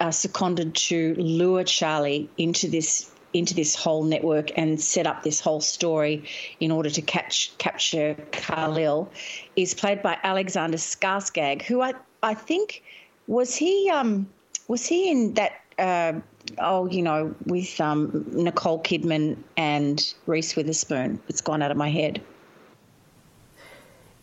[0.00, 5.40] uh, seconded to lure Charlie into this into this whole network and set up this
[5.40, 6.22] whole story
[6.60, 9.10] in order to catch capture Khalil
[9.56, 12.82] is played by Alexander Skarsgård, who I I think
[13.26, 14.28] was he um
[14.68, 16.12] was he in that uh,
[16.58, 21.20] oh, you know, with um, Nicole Kidman and Reese Witherspoon.
[21.28, 22.22] It's gone out of my head.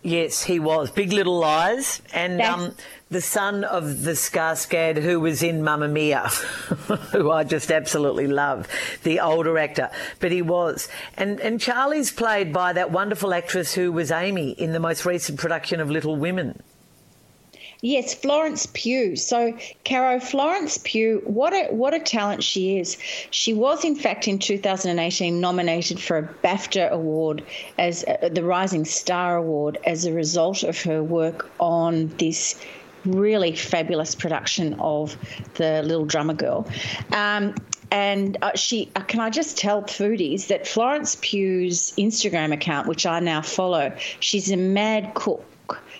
[0.01, 0.91] Yes, he was.
[0.91, 2.73] Big Little Lies, and um,
[3.09, 6.27] the son of the Skarsgård who was in Mamma Mia,
[7.11, 8.67] who I just absolutely love,
[9.03, 9.89] the older actor.
[10.19, 10.87] But he was.
[11.17, 15.37] And, and Charlie's played by that wonderful actress who was Amy in the most recent
[15.37, 16.61] production of Little Women.
[17.81, 19.15] Yes, Florence Pugh.
[19.15, 22.97] So, Caro, Florence Pugh, what a what a talent she is.
[23.31, 27.41] She was, in fact, in 2018 nominated for a BAFTA award
[27.77, 32.59] as uh, the Rising Star Award as a result of her work on this
[33.05, 35.15] really fabulous production of
[35.53, 36.67] the Little Drummer Girl.
[37.13, 37.55] Um,
[37.91, 43.05] and uh, she, uh, can I just tell foodies that Florence Pugh's Instagram account, which
[43.05, 45.43] I now follow, she's a mad cook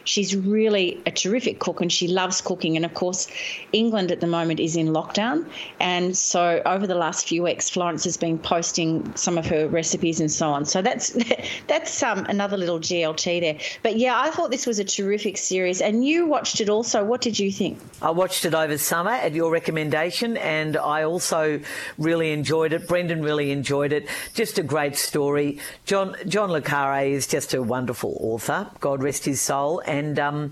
[0.10, 2.76] she's really a terrific cook and she loves cooking.
[2.76, 3.28] And of course,
[3.72, 5.48] England at the moment is in lockdown.
[5.80, 10.20] And so over the last few weeks, Florence has been posting some of her recipes
[10.20, 10.66] and so on.
[10.66, 11.16] So that's
[11.68, 13.58] that's um, another little GLT there.
[13.84, 15.80] But yeah, I thought this was a terrific series.
[15.80, 17.04] And you watched it also.
[17.04, 17.80] What did you think?
[18.02, 21.62] I watched it over summer at your recommendation and I also
[22.00, 22.88] really enjoyed it.
[22.88, 24.08] Brendan really enjoyed it.
[24.34, 25.60] Just a great story.
[25.86, 28.68] John John Le Carre is just a wonderful author.
[28.80, 29.82] God rest his soul.
[29.86, 30.52] And and um,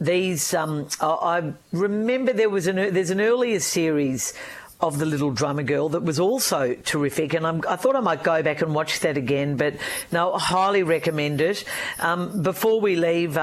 [0.00, 4.34] these um, I remember there was an there's an earlier series
[4.80, 8.22] of the little drummer girl that was also terrific, and I'm, i thought I might
[8.22, 9.56] go back and watch that again.
[9.56, 9.74] But
[10.12, 11.64] no, I highly recommend it.
[11.98, 13.38] Um, before we leave.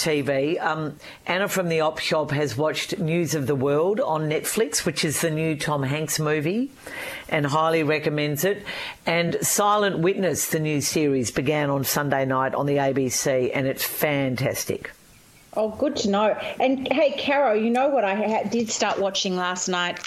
[0.00, 0.60] TV.
[0.60, 0.96] Um,
[1.26, 5.20] Anna from the Op Shop has watched News of the World on Netflix, which is
[5.20, 6.70] the new Tom Hanks movie,
[7.28, 8.64] and highly recommends it.
[9.06, 13.84] And Silent Witness, the new series, began on Sunday night on the ABC, and it's
[13.84, 14.90] fantastic.
[15.54, 16.26] Oh, good to know.
[16.60, 19.98] And hey, Caro, you know what I ha- did start watching last night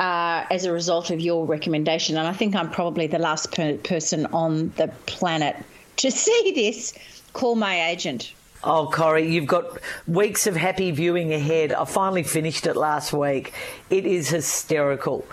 [0.00, 3.76] uh, as a result of your recommendation, and I think I'm probably the last per-
[3.76, 5.56] person on the planet
[5.98, 6.94] to see this.
[7.32, 8.32] Call my agent.
[8.64, 11.72] Oh, Corrie, you've got weeks of happy viewing ahead.
[11.72, 13.52] I finally finished it last week.
[13.90, 15.24] It is hysterical.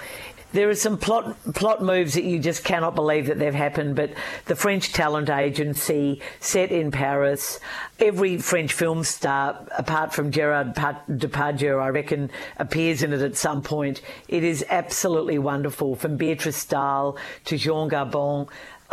[0.51, 4.13] There are some plot plot moves that you just cannot believe that they've happened, but
[4.45, 7.59] the French talent agency set in Paris,
[7.97, 13.63] every French film star, apart from Gerard Depardieu, I reckon, appears in it at some
[13.63, 14.01] point.
[14.27, 18.45] It is absolutely wonderful, from Beatrice Stahl to Jean Gabin.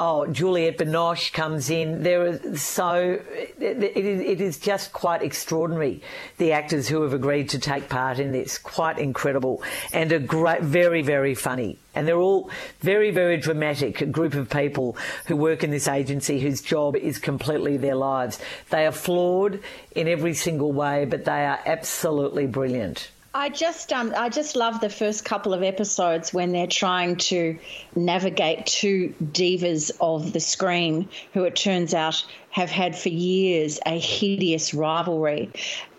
[0.03, 2.03] Oh, Juliette Binoche comes in.
[2.03, 6.01] There so it, it, it is just quite extraordinary.
[6.39, 10.63] The actors who have agreed to take part in this, quite incredible, and a great,
[10.63, 11.79] very, very funny.
[11.95, 12.49] And they're all
[12.81, 14.01] very, very dramatic.
[14.01, 14.97] A group of people
[15.27, 18.39] who work in this agency whose job is completely their lives.
[18.71, 19.61] They are flawed
[19.95, 23.11] in every single way, but they are absolutely brilliant.
[23.33, 27.59] I just um I just love the first couple of episodes when they're trying to
[27.95, 33.99] navigate two divas of the screen who it turns out have had for years a
[33.99, 35.51] hideous rivalry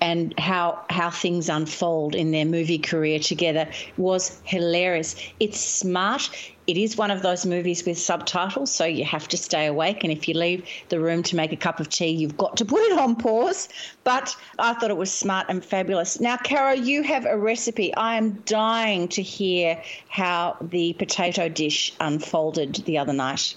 [0.02, 5.16] and how how things unfold in their movie career together was hilarious.
[5.40, 6.30] It's smart.
[6.68, 10.04] It is one of those movies with subtitles, so you have to stay awake.
[10.04, 12.66] And if you leave the room to make a cup of tea, you've got to
[12.66, 13.68] put it on pause.
[14.04, 16.20] But I thought it was smart and fabulous.
[16.20, 17.94] Now, Caro, you have a recipe.
[17.96, 23.56] I am dying to hear how the potato dish unfolded the other night.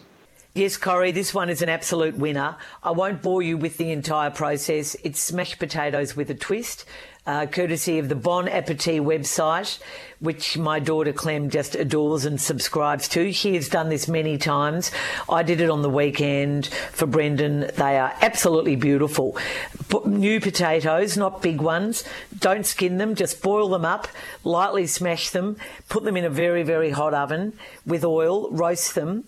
[0.57, 2.55] Yes, Corrie, this one is an absolute winner.
[2.80, 4.94] I won't bore you with the entire process.
[5.02, 6.84] It's smashed potatoes with a twist.
[7.26, 9.78] uh, courtesy of the Bon Appetit website,
[10.20, 13.32] which my daughter Clem just adores and subscribes to.
[13.32, 14.90] She has done this many times.
[15.28, 17.70] I did it on the weekend for Brendan.
[17.76, 19.38] They are absolutely beautiful.
[20.05, 22.05] New potatoes, not big ones.
[22.38, 24.09] Don't skin them, just boil them up,
[24.42, 25.57] lightly smash them,
[25.88, 27.55] put them in a very, very hot oven
[27.86, 29.24] with oil, roast them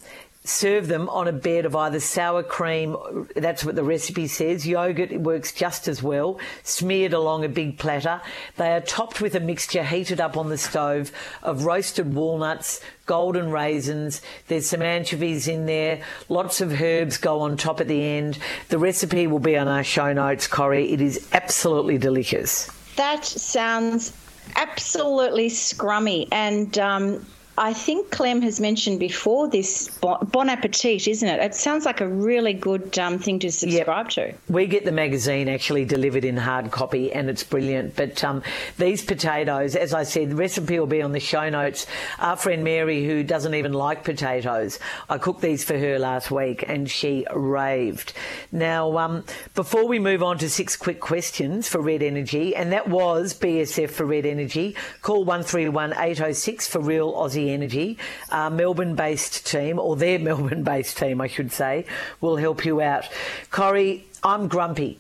[0.49, 2.97] serve them on a bed of either sour cream,
[3.35, 8.21] that's what the recipe says, yogurt works just as well, smeared along a big platter.
[8.57, 13.51] They are topped with a mixture heated up on the stove of roasted walnuts, golden
[13.51, 18.39] raisins, there's some anchovies in there, lots of herbs go on top at the end.
[18.69, 20.93] The recipe will be on our show notes, Corrie.
[20.93, 22.71] It is absolutely delicious.
[22.97, 24.13] That sounds
[24.55, 27.27] absolutely scrummy and um,
[27.59, 31.41] I think Clem has mentioned before this Bon Appetit, isn't it?
[31.41, 34.35] It sounds like a really good um, thing to subscribe yep.
[34.47, 34.53] to.
[34.53, 37.97] We get the magazine actually delivered in hard copy, and it's brilliant.
[37.97, 38.43] But um,
[38.77, 41.87] these potatoes, as I said, the recipe will be on the show notes.
[42.19, 44.79] Our friend Mary, who doesn't even like potatoes,
[45.09, 48.13] I cooked these for her last week, and she raved.
[48.53, 52.89] Now, um, before we move on to six quick questions for Red Energy, and that
[52.89, 57.15] was BSF for Red Energy, call one three one eight zero oh six for real
[57.15, 57.99] Aussie Energy,
[58.31, 61.87] uh, our Melbourne based team, or their Melbourne based team, I should say,
[62.21, 63.09] will help you out.
[63.51, 64.99] Corrie, I'm grumpy.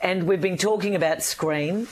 [0.00, 1.88] And we've been talking about screen.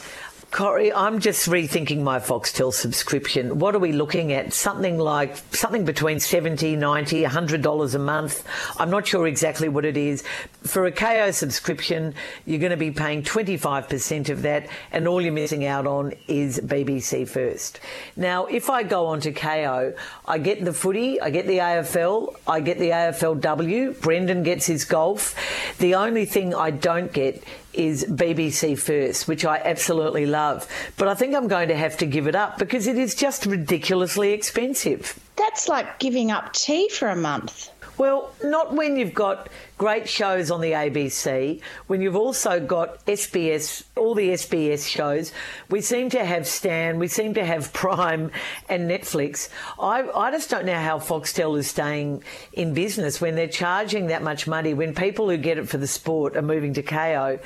[0.53, 3.59] Corrie, I'm just rethinking my Foxtel subscription.
[3.59, 4.55] What are we looking at?
[4.55, 8.45] Something like something between 70, 90, 100 dollars a month.
[8.79, 10.23] I'm not sure exactly what it is.
[10.63, 12.15] For a Kayo subscription,
[12.47, 16.61] you're going to be paying 25% of that and all you're missing out on is
[16.61, 17.81] BBC First.
[18.17, 22.35] Now, if I go on to Kayo, I get the footy, I get the AFL,
[22.47, 25.35] I get the AFLW, Brendan gets his golf.
[25.79, 27.43] The only thing I don't get
[27.77, 30.69] is BBC First, which I absolutely love.
[30.97, 33.47] But I think I'm going to have to give it up because it is just
[33.47, 35.19] ridiculously expensive.
[35.37, 37.71] That's like giving up tea for a month.
[37.99, 39.49] Well, not when you've got
[39.79, 45.33] great shows on the ABC, when you've also got SBS, all the SBS shows.
[45.69, 48.31] We seem to have Stan, we seem to have Prime
[48.69, 49.51] and Netflix.
[49.79, 52.23] I, I just don't know how Foxtel is staying
[52.55, 55.87] in business when they're charging that much money, when people who get it for the
[55.87, 57.39] sport are moving to Kayo.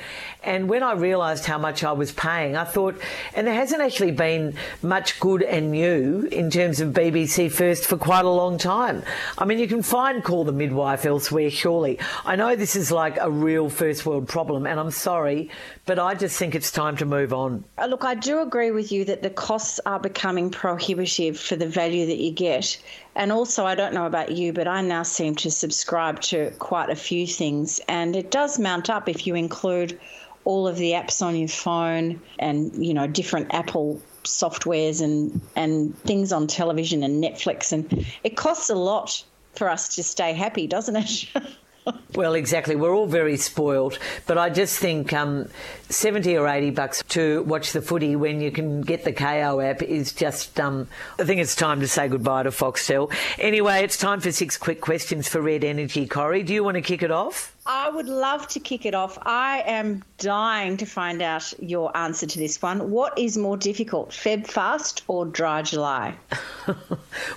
[0.43, 2.99] And when I realised how much I was paying, I thought,
[3.35, 7.97] and there hasn't actually been much good and new in terms of BBC First for
[7.97, 9.03] quite a long time.
[9.37, 11.99] I mean, you can find Call the Midwife elsewhere, surely.
[12.23, 15.49] I know this is like a real first world problem, and I'm sorry,
[15.85, 17.63] but I just think it's time to move on.
[17.77, 21.67] Uh, look, I do agree with you that the costs are becoming prohibitive for the
[21.67, 22.79] value that you get.
[23.15, 26.89] And also, I don't know about you, but I now seem to subscribe to quite
[26.89, 29.99] a few things, and it does mount up if you include
[30.43, 35.95] all of the apps on your phone and you know different Apple softwares and and
[35.99, 40.65] things on television and Netflix and it costs a lot for us to stay happy,
[40.65, 41.25] doesn't it?
[42.15, 42.75] well, exactly.
[42.75, 45.47] We're all very spoiled, but I just think um,
[45.89, 49.81] 70 or 80 bucks to watch the footy when you can get the Kayo app
[49.81, 50.87] is just, um,
[51.19, 53.11] I think it's time to say goodbye to Foxtel.
[53.39, 56.07] Anyway, it's time for six quick questions for Red Energy.
[56.07, 57.50] Corrie, do you want to kick it off?
[57.65, 59.19] I would love to kick it off.
[59.21, 62.89] I am dying to find out your answer to this one.
[62.89, 66.15] What is more difficult, Feb Fast or Dry July?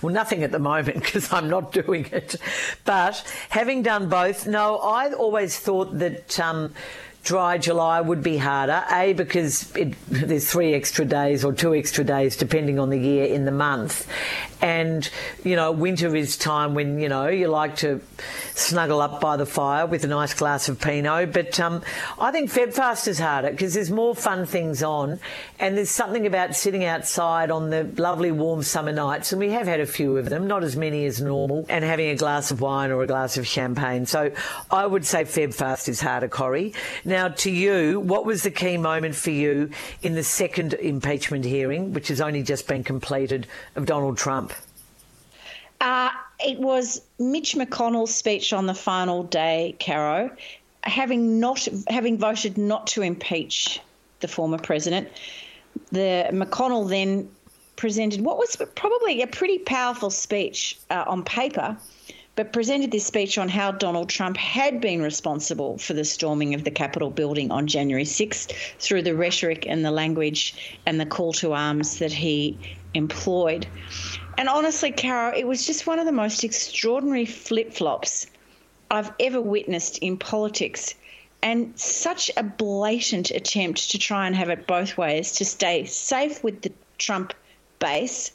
[0.01, 2.37] well, nothing at the moment because I'm not doing it.
[2.87, 6.41] But having done both, no, I always thought that.
[6.41, 6.72] Um,
[7.25, 8.85] dry July would be harder.
[8.93, 13.25] A, because it, there's three extra days or two extra days, depending on the year
[13.25, 14.07] in the month.
[14.65, 15.11] And,
[15.45, 18.01] you know, winter is time when, you know, you like to
[18.55, 21.35] snuggle up by the fire with a nice glass of Pinot.
[21.35, 21.83] But um,
[22.19, 25.21] I think Febfast is harder because there's more fun things on.
[25.59, 29.67] And there's something about sitting outside on the lovely warm summer nights, and we have
[29.67, 32.62] had a few of them, not as many as normal, and having a glass of
[32.62, 34.07] wine or a glass of champagne.
[34.07, 34.33] So
[34.71, 36.73] I would say Febfast is harder, Corrie.
[37.05, 39.69] Now, to you, what was the key moment for you
[40.01, 43.47] in the second impeachment hearing, which has only just been completed,
[43.77, 44.53] of Donald Trump?
[45.85, 46.09] Uh,
[46.41, 50.30] it was Mitch McConnell's speech on the final day, Caro,
[50.82, 53.78] having not having voted not to impeach
[54.20, 55.09] the former president.
[55.93, 57.28] The McConnell then
[57.76, 61.76] presented what was probably a pretty powerful speech uh, on paper,
[62.35, 66.64] but presented this speech on how Donald Trump had been responsible for the storming of
[66.64, 71.35] the Capitol building on January 6th through the rhetoric and the language and the call
[71.35, 72.59] to arms that he
[72.95, 73.66] employed.
[74.37, 78.26] And honestly, Caro, it was just one of the most extraordinary flip flops
[78.91, 80.95] I've ever witnessed in politics.
[81.45, 86.43] and such a blatant attempt to try and have it both ways to stay safe
[86.43, 87.35] with the Trump
[87.78, 88.32] base,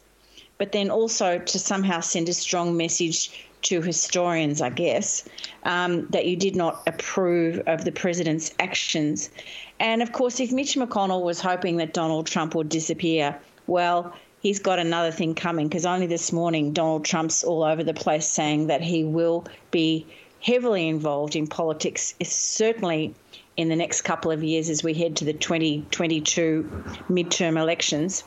[0.59, 5.27] but then also to somehow send a strong message to historians, I guess,
[5.63, 9.31] um, that you did not approve of the president's actions.
[9.79, 13.35] And of course, if Mitch McConnell was hoping that Donald Trump would disappear,
[13.65, 17.93] well, he's got another thing coming because only this morning Donald Trump's all over the
[17.93, 20.05] place saying that he will be
[20.41, 23.13] heavily involved in politics, certainly
[23.57, 26.63] in the next couple of years as we head to the 2022
[27.09, 28.23] midterm elections.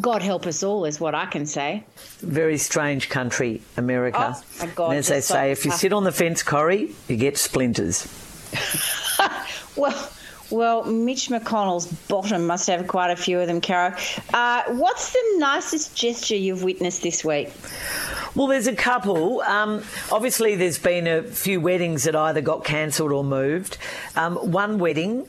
[0.00, 1.82] God help us all, is what I can say.
[2.20, 4.36] Very strange country, America.
[4.36, 4.90] Oh, my God.
[4.90, 8.06] And as they so say, if you sit on the fence, Corrie, you get splinters.
[9.76, 10.10] well,
[10.50, 13.94] well, Mitch McConnell's bottom must have quite a few of them, Caro.
[14.32, 17.52] Uh, what's the nicest gesture you've witnessed this week?
[18.34, 19.40] Well, there's a couple.
[19.42, 19.82] Um,
[20.12, 23.78] obviously, there's been a few weddings that either got cancelled or moved.
[24.16, 25.26] Um, one wedding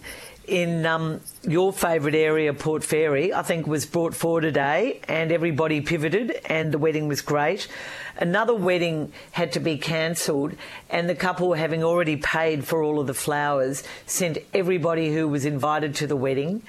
[0.47, 5.81] in um, your favourite area, Port Fairy, I think was brought forward today, and everybody
[5.81, 7.67] pivoted, and the wedding was great.
[8.17, 10.53] Another wedding had to be cancelled,
[10.89, 15.45] and the couple, having already paid for all of the flowers, sent everybody who was
[15.45, 16.63] invited to the wedding.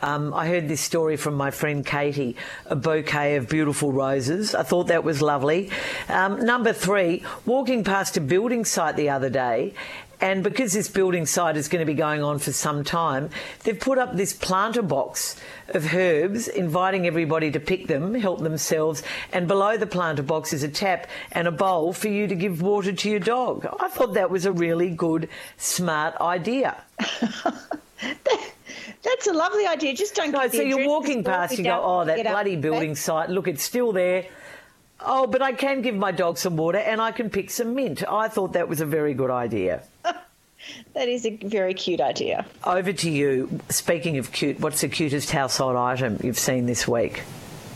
[0.00, 4.54] Um, I heard this story from my friend Katie, a bouquet of beautiful roses.
[4.54, 5.70] I thought that was lovely.
[6.08, 9.74] Um, number three, walking past a building site the other day,
[10.20, 13.30] and because this building site is going to be going on for some time,
[13.64, 19.02] they've put up this planter box of herbs, inviting everybody to pick them, help themselves.
[19.32, 22.62] And below the planter box is a tap and a bowl for you to give
[22.62, 23.66] water to your dog.
[23.78, 26.82] I thought that was a really good, smart idea.
[29.02, 29.94] That's a lovely idea.
[29.94, 30.48] Just don't go.
[30.48, 33.30] So you're walking past, you go, oh, that bloody building site.
[33.30, 34.26] Look, it's still there.
[35.00, 38.02] Oh, but I can give my dog some water and I can pick some mint.
[38.08, 39.82] I thought that was a very good idea.
[40.94, 42.46] that is a very cute idea.
[42.64, 43.60] Over to you.
[43.68, 47.22] Speaking of cute, what's the cutest household item you've seen this week?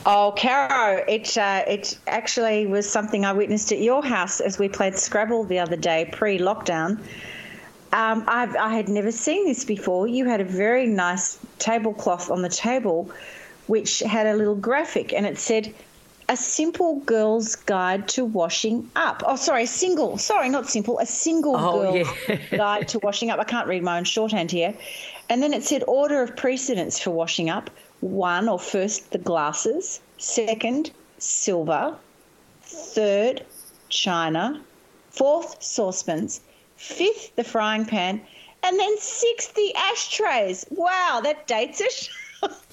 [0.04, 4.68] Oh, Caro, it uh, it actually was something I witnessed at your house as we
[4.68, 6.98] played Scrabble the other day, pre-lockdown.
[7.92, 10.08] Um, i had never seen this before.
[10.08, 13.10] You had a very nice tablecloth on the table,
[13.68, 15.72] which had a little graphic, and it said
[16.28, 19.22] a simple girl's guide to washing up.
[19.26, 20.18] Oh, sorry, a single.
[20.18, 20.98] Sorry, not simple.
[20.98, 22.36] A single oh, girl's yeah.
[22.50, 23.38] guide to washing up.
[23.38, 24.74] I can't read my own shorthand here.
[25.28, 27.70] And then it said order of precedence for washing up.
[28.00, 30.00] One or first, the glasses.
[30.18, 31.96] Second, silver.
[32.62, 33.44] Third,
[33.88, 34.60] china.
[35.10, 36.40] Fourth, saucepans.
[36.76, 38.20] Fifth, the frying pan.
[38.64, 40.66] And then sixth, the ashtrays.
[40.70, 42.08] Wow, that dates it.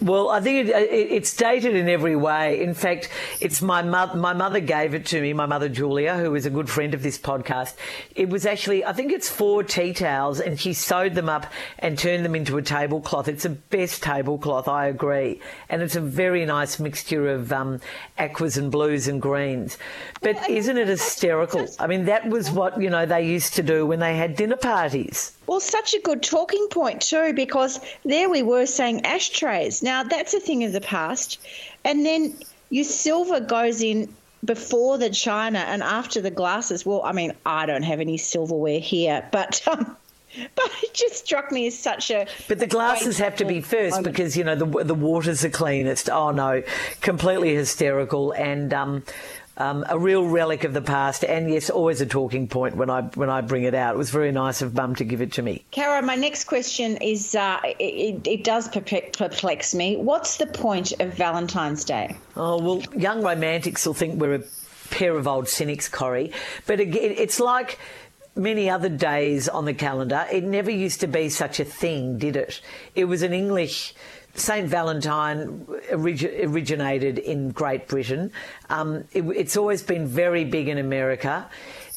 [0.02, 2.64] Well, I think it, it, it's dated in every way.
[2.64, 3.10] In fact,
[3.42, 4.18] it's my mother.
[4.18, 5.34] My mother gave it to me.
[5.34, 7.76] My mother Julia, who is a good friend of this podcast.
[8.16, 11.48] It was actually, I think it's four tea towels, and she sewed them up
[11.80, 13.28] and turned them into a tablecloth.
[13.28, 17.82] It's the best tablecloth, I agree, and it's a very nice mixture of um,
[18.18, 19.78] aquas and blues and greens.
[20.22, 21.68] But isn't it hysterical?
[21.78, 24.56] I mean, that was what you know they used to do when they had dinner
[24.56, 25.34] parties.
[25.50, 29.82] Well, such a good talking point too, because there we were saying ashtrays.
[29.82, 31.40] Now that's a thing of the past,
[31.84, 32.36] and then
[32.70, 34.14] your silver goes in
[34.46, 36.86] before the china and after the glasses.
[36.86, 39.68] Well, I mean, I don't have any silverware here, but.
[39.68, 39.98] Um,
[40.56, 42.28] but it just struck me as such a.
[42.48, 44.14] But the glasses have to be first moment.
[44.14, 45.88] because you know the the waters are clean.
[45.88, 46.62] It's oh no,
[47.02, 49.04] completely hysterical and um,
[49.60, 53.02] um, a real relic of the past, and yes, always a talking point when I
[53.02, 53.96] when I bring it out.
[53.96, 55.66] It was very nice of Mum to give it to me.
[55.72, 59.98] Caro, my next question is uh, it, it does perplex me.
[59.98, 62.16] What's the point of Valentine's Day?
[62.36, 64.44] Oh well, young romantics will think we're a
[64.90, 66.32] pair of old cynics, Corrie,
[66.66, 67.78] but again, it's like
[68.36, 70.26] many other days on the calendar.
[70.32, 72.62] It never used to be such a thing, did it?
[72.96, 73.94] It was an English
[74.40, 74.68] St.
[74.68, 78.32] Valentine orig- originated in Great Britain.
[78.70, 81.50] Um, it, it's always been very big in America.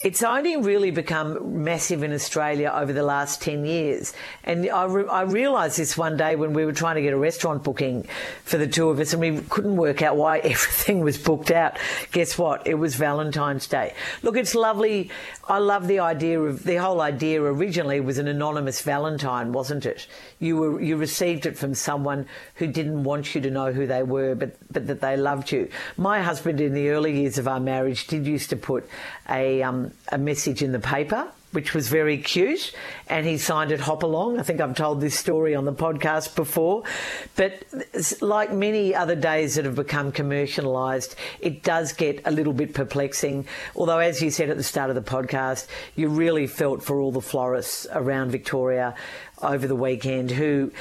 [0.03, 4.13] It's only really become massive in Australia over the last 10 years.
[4.43, 7.17] And I, re- I, realised this one day when we were trying to get a
[7.17, 8.09] restaurant booking
[8.43, 11.79] for the two of us and we couldn't work out why everything was booked out.
[12.11, 12.67] Guess what?
[12.67, 13.95] It was Valentine's Day.
[14.25, 15.09] Look, it's lovely.
[15.47, 20.09] I love the idea of the whole idea originally was an anonymous Valentine, wasn't it?
[20.41, 22.27] You were, you received it from someone
[22.57, 25.69] who didn't want you to know who they were, but, but that they loved you.
[25.97, 28.89] My husband in the early years of our marriage did used to put
[29.29, 32.75] a, um, a message in the paper which was very cute,
[33.09, 34.41] and he signed it Hopalong.
[34.41, 36.83] I think I've told this story on the podcast before.
[37.37, 37.63] But
[38.21, 43.47] like many other days that have become commercialised, it does get a little bit perplexing.
[43.77, 47.13] Although, as you said at the start of the podcast, you really felt for all
[47.13, 48.95] the florists around Victoria
[49.43, 50.73] over the weekend who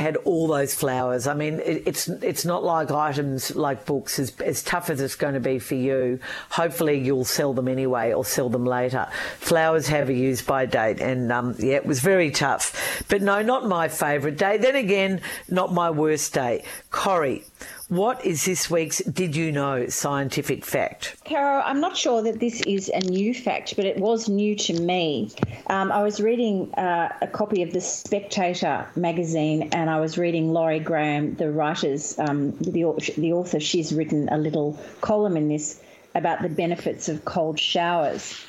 [0.00, 1.26] had all those flowers.
[1.26, 5.14] I mean, it, it's it's not like items like books as as tough as it's
[5.14, 6.18] going to be for you.
[6.50, 9.06] Hopefully, you'll sell them anyway or sell them later.
[9.38, 13.04] Flowers have a use by date, and um, yeah, it was very tough.
[13.08, 14.56] But no, not my favourite day.
[14.56, 16.64] Then again, not my worst day.
[16.90, 17.44] Corrie,
[17.90, 21.16] what is this week's Did You Know scientific fact?
[21.24, 24.80] Caro, I'm not sure that this is a new fact, but it was new to
[24.80, 25.32] me.
[25.66, 30.52] Um, I was reading uh, a copy of The Spectator magazine and I was reading
[30.52, 32.70] Laurie Graham, the writer's, um, the,
[33.18, 33.58] the author.
[33.58, 35.82] She's written a little column in this
[36.14, 38.40] about the benefits of cold showers.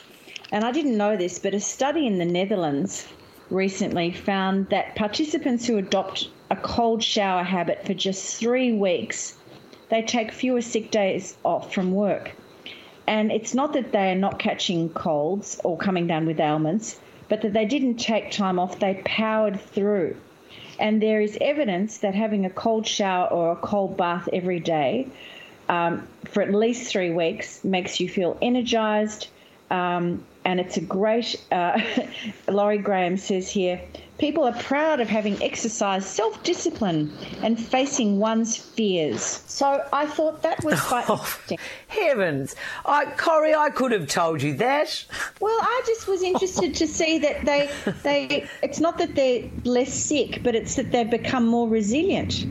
[0.51, 3.07] And I didn't know this, but a study in the Netherlands
[3.49, 9.35] recently found that participants who adopt a cold shower habit for just three weeks,
[9.87, 12.31] they take fewer sick days off from work.
[13.07, 16.99] And it's not that they are not catching colds or coming down with ailments,
[17.29, 20.17] but that they didn't take time off, they powered through.
[20.77, 25.07] And there is evidence that having a cold shower or a cold bath every day
[25.69, 29.29] um, for at least three weeks makes you feel energized.
[29.69, 31.79] Um, and it's a great, uh,
[32.49, 33.79] Laurie Graham says here,
[34.21, 37.11] People are proud of having exercised self discipline
[37.41, 39.41] and facing one's fears.
[39.47, 41.57] So I thought that was quite oh, interesting.
[41.87, 42.55] Heavens.
[42.85, 45.03] I, Corrie, I could have told you that.
[45.39, 47.71] Well, I just was interested to see that they,
[48.03, 52.45] they, it's not that they're less sick, but it's that they've become more resilient.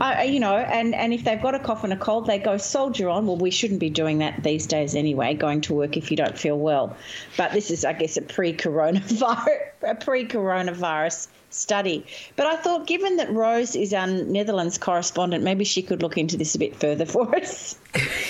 [0.00, 3.08] You know, and, and if they've got a cough and a cold, they go soldier
[3.08, 3.26] on.
[3.26, 6.38] Well, we shouldn't be doing that these days anyway, going to work if you don't
[6.38, 6.96] feel well.
[7.36, 12.04] But this is, I guess, a pre-coronavirus, a pre-coronavirus study.
[12.36, 16.36] But I thought, given that Rose is our Netherlands correspondent, maybe she could look into
[16.36, 17.78] this a bit further for us.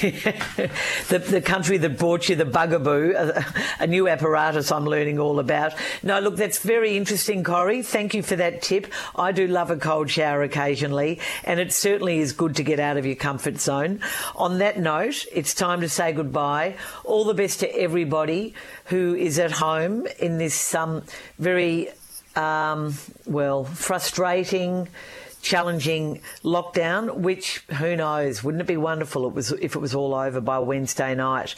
[0.00, 3.44] the, the country that brought you the bugaboo, a,
[3.80, 5.74] a, new apparatus I'm learning all about.
[6.02, 7.82] No, look, that's very interesting, Corrie.
[7.82, 8.86] Thank you for that tip.
[9.16, 12.96] I do love a cold shower occasionally, and it certainly is good to get out
[12.96, 14.00] of your comfort zone.
[14.36, 16.76] On that note, it's time to say goodbye.
[17.04, 18.54] All the best to everybody
[18.86, 21.02] who is at home in this um,
[21.38, 21.88] very
[22.38, 22.94] um,
[23.26, 24.88] well, frustrating,
[25.42, 30.14] challenging lockdown, which who knows, wouldn't it be wonderful it was if it was all
[30.14, 31.54] over by Wednesday night.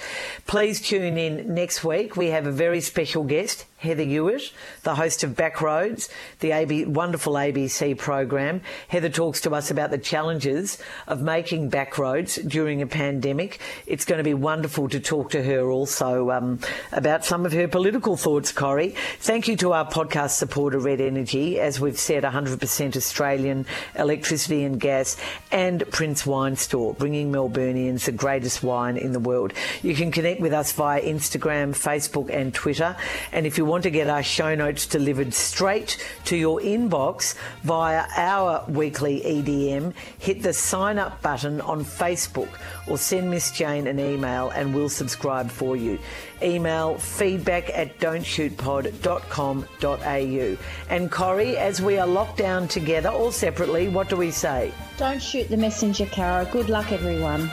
[0.46, 2.16] Please tune in next week.
[2.16, 4.42] We have a very special guest, Heather Ewart,
[4.82, 6.10] the host of Backroads,
[6.40, 8.60] the AB, wonderful ABC program.
[8.88, 10.76] Heather talks to us about the challenges
[11.06, 13.58] of making Backroads during a pandemic.
[13.86, 16.60] It's going to be wonderful to talk to her also um,
[16.92, 18.94] about some of her political thoughts, Corrie.
[19.18, 23.64] Thank you to our podcast supporter, Red Energy, as we've said, 100% Australian
[23.96, 25.16] electricity and gas,
[25.50, 29.54] and Prince Wine Store, bringing Melburnians the greatest wine in the world.
[29.82, 32.94] You can connect with us via Instagram, Facebook, and Twitter.
[33.32, 38.04] And if you want to get our show notes delivered straight to your inbox via
[38.16, 42.48] our weekly EDM, hit the sign up button on Facebook
[42.88, 46.00] or send Miss Jane an email and we'll subscribe for you.
[46.42, 50.56] Email feedback at don'tshootpod.com.au.
[50.88, 54.72] And Corrie, as we are locked down together or separately, what do we say?
[54.96, 56.44] Don't shoot the messenger, Caro.
[56.46, 57.48] Good luck, everyone.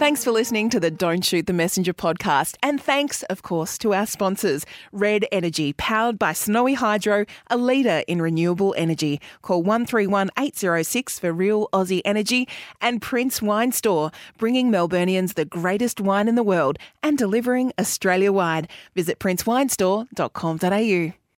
[0.00, 2.56] Thanks for listening to the Don't Shoot the Messenger podcast.
[2.62, 8.02] And thanks, of course, to our sponsors, Red Energy, powered by Snowy Hydro, a leader
[8.08, 9.20] in renewable energy.
[9.42, 12.48] Call 131 806 for real Aussie energy.
[12.80, 18.32] And Prince Wine Store, bringing Melburnians the greatest wine in the world and delivering Australia
[18.32, 18.70] wide.
[18.94, 21.19] Visit princewinestore.com.au.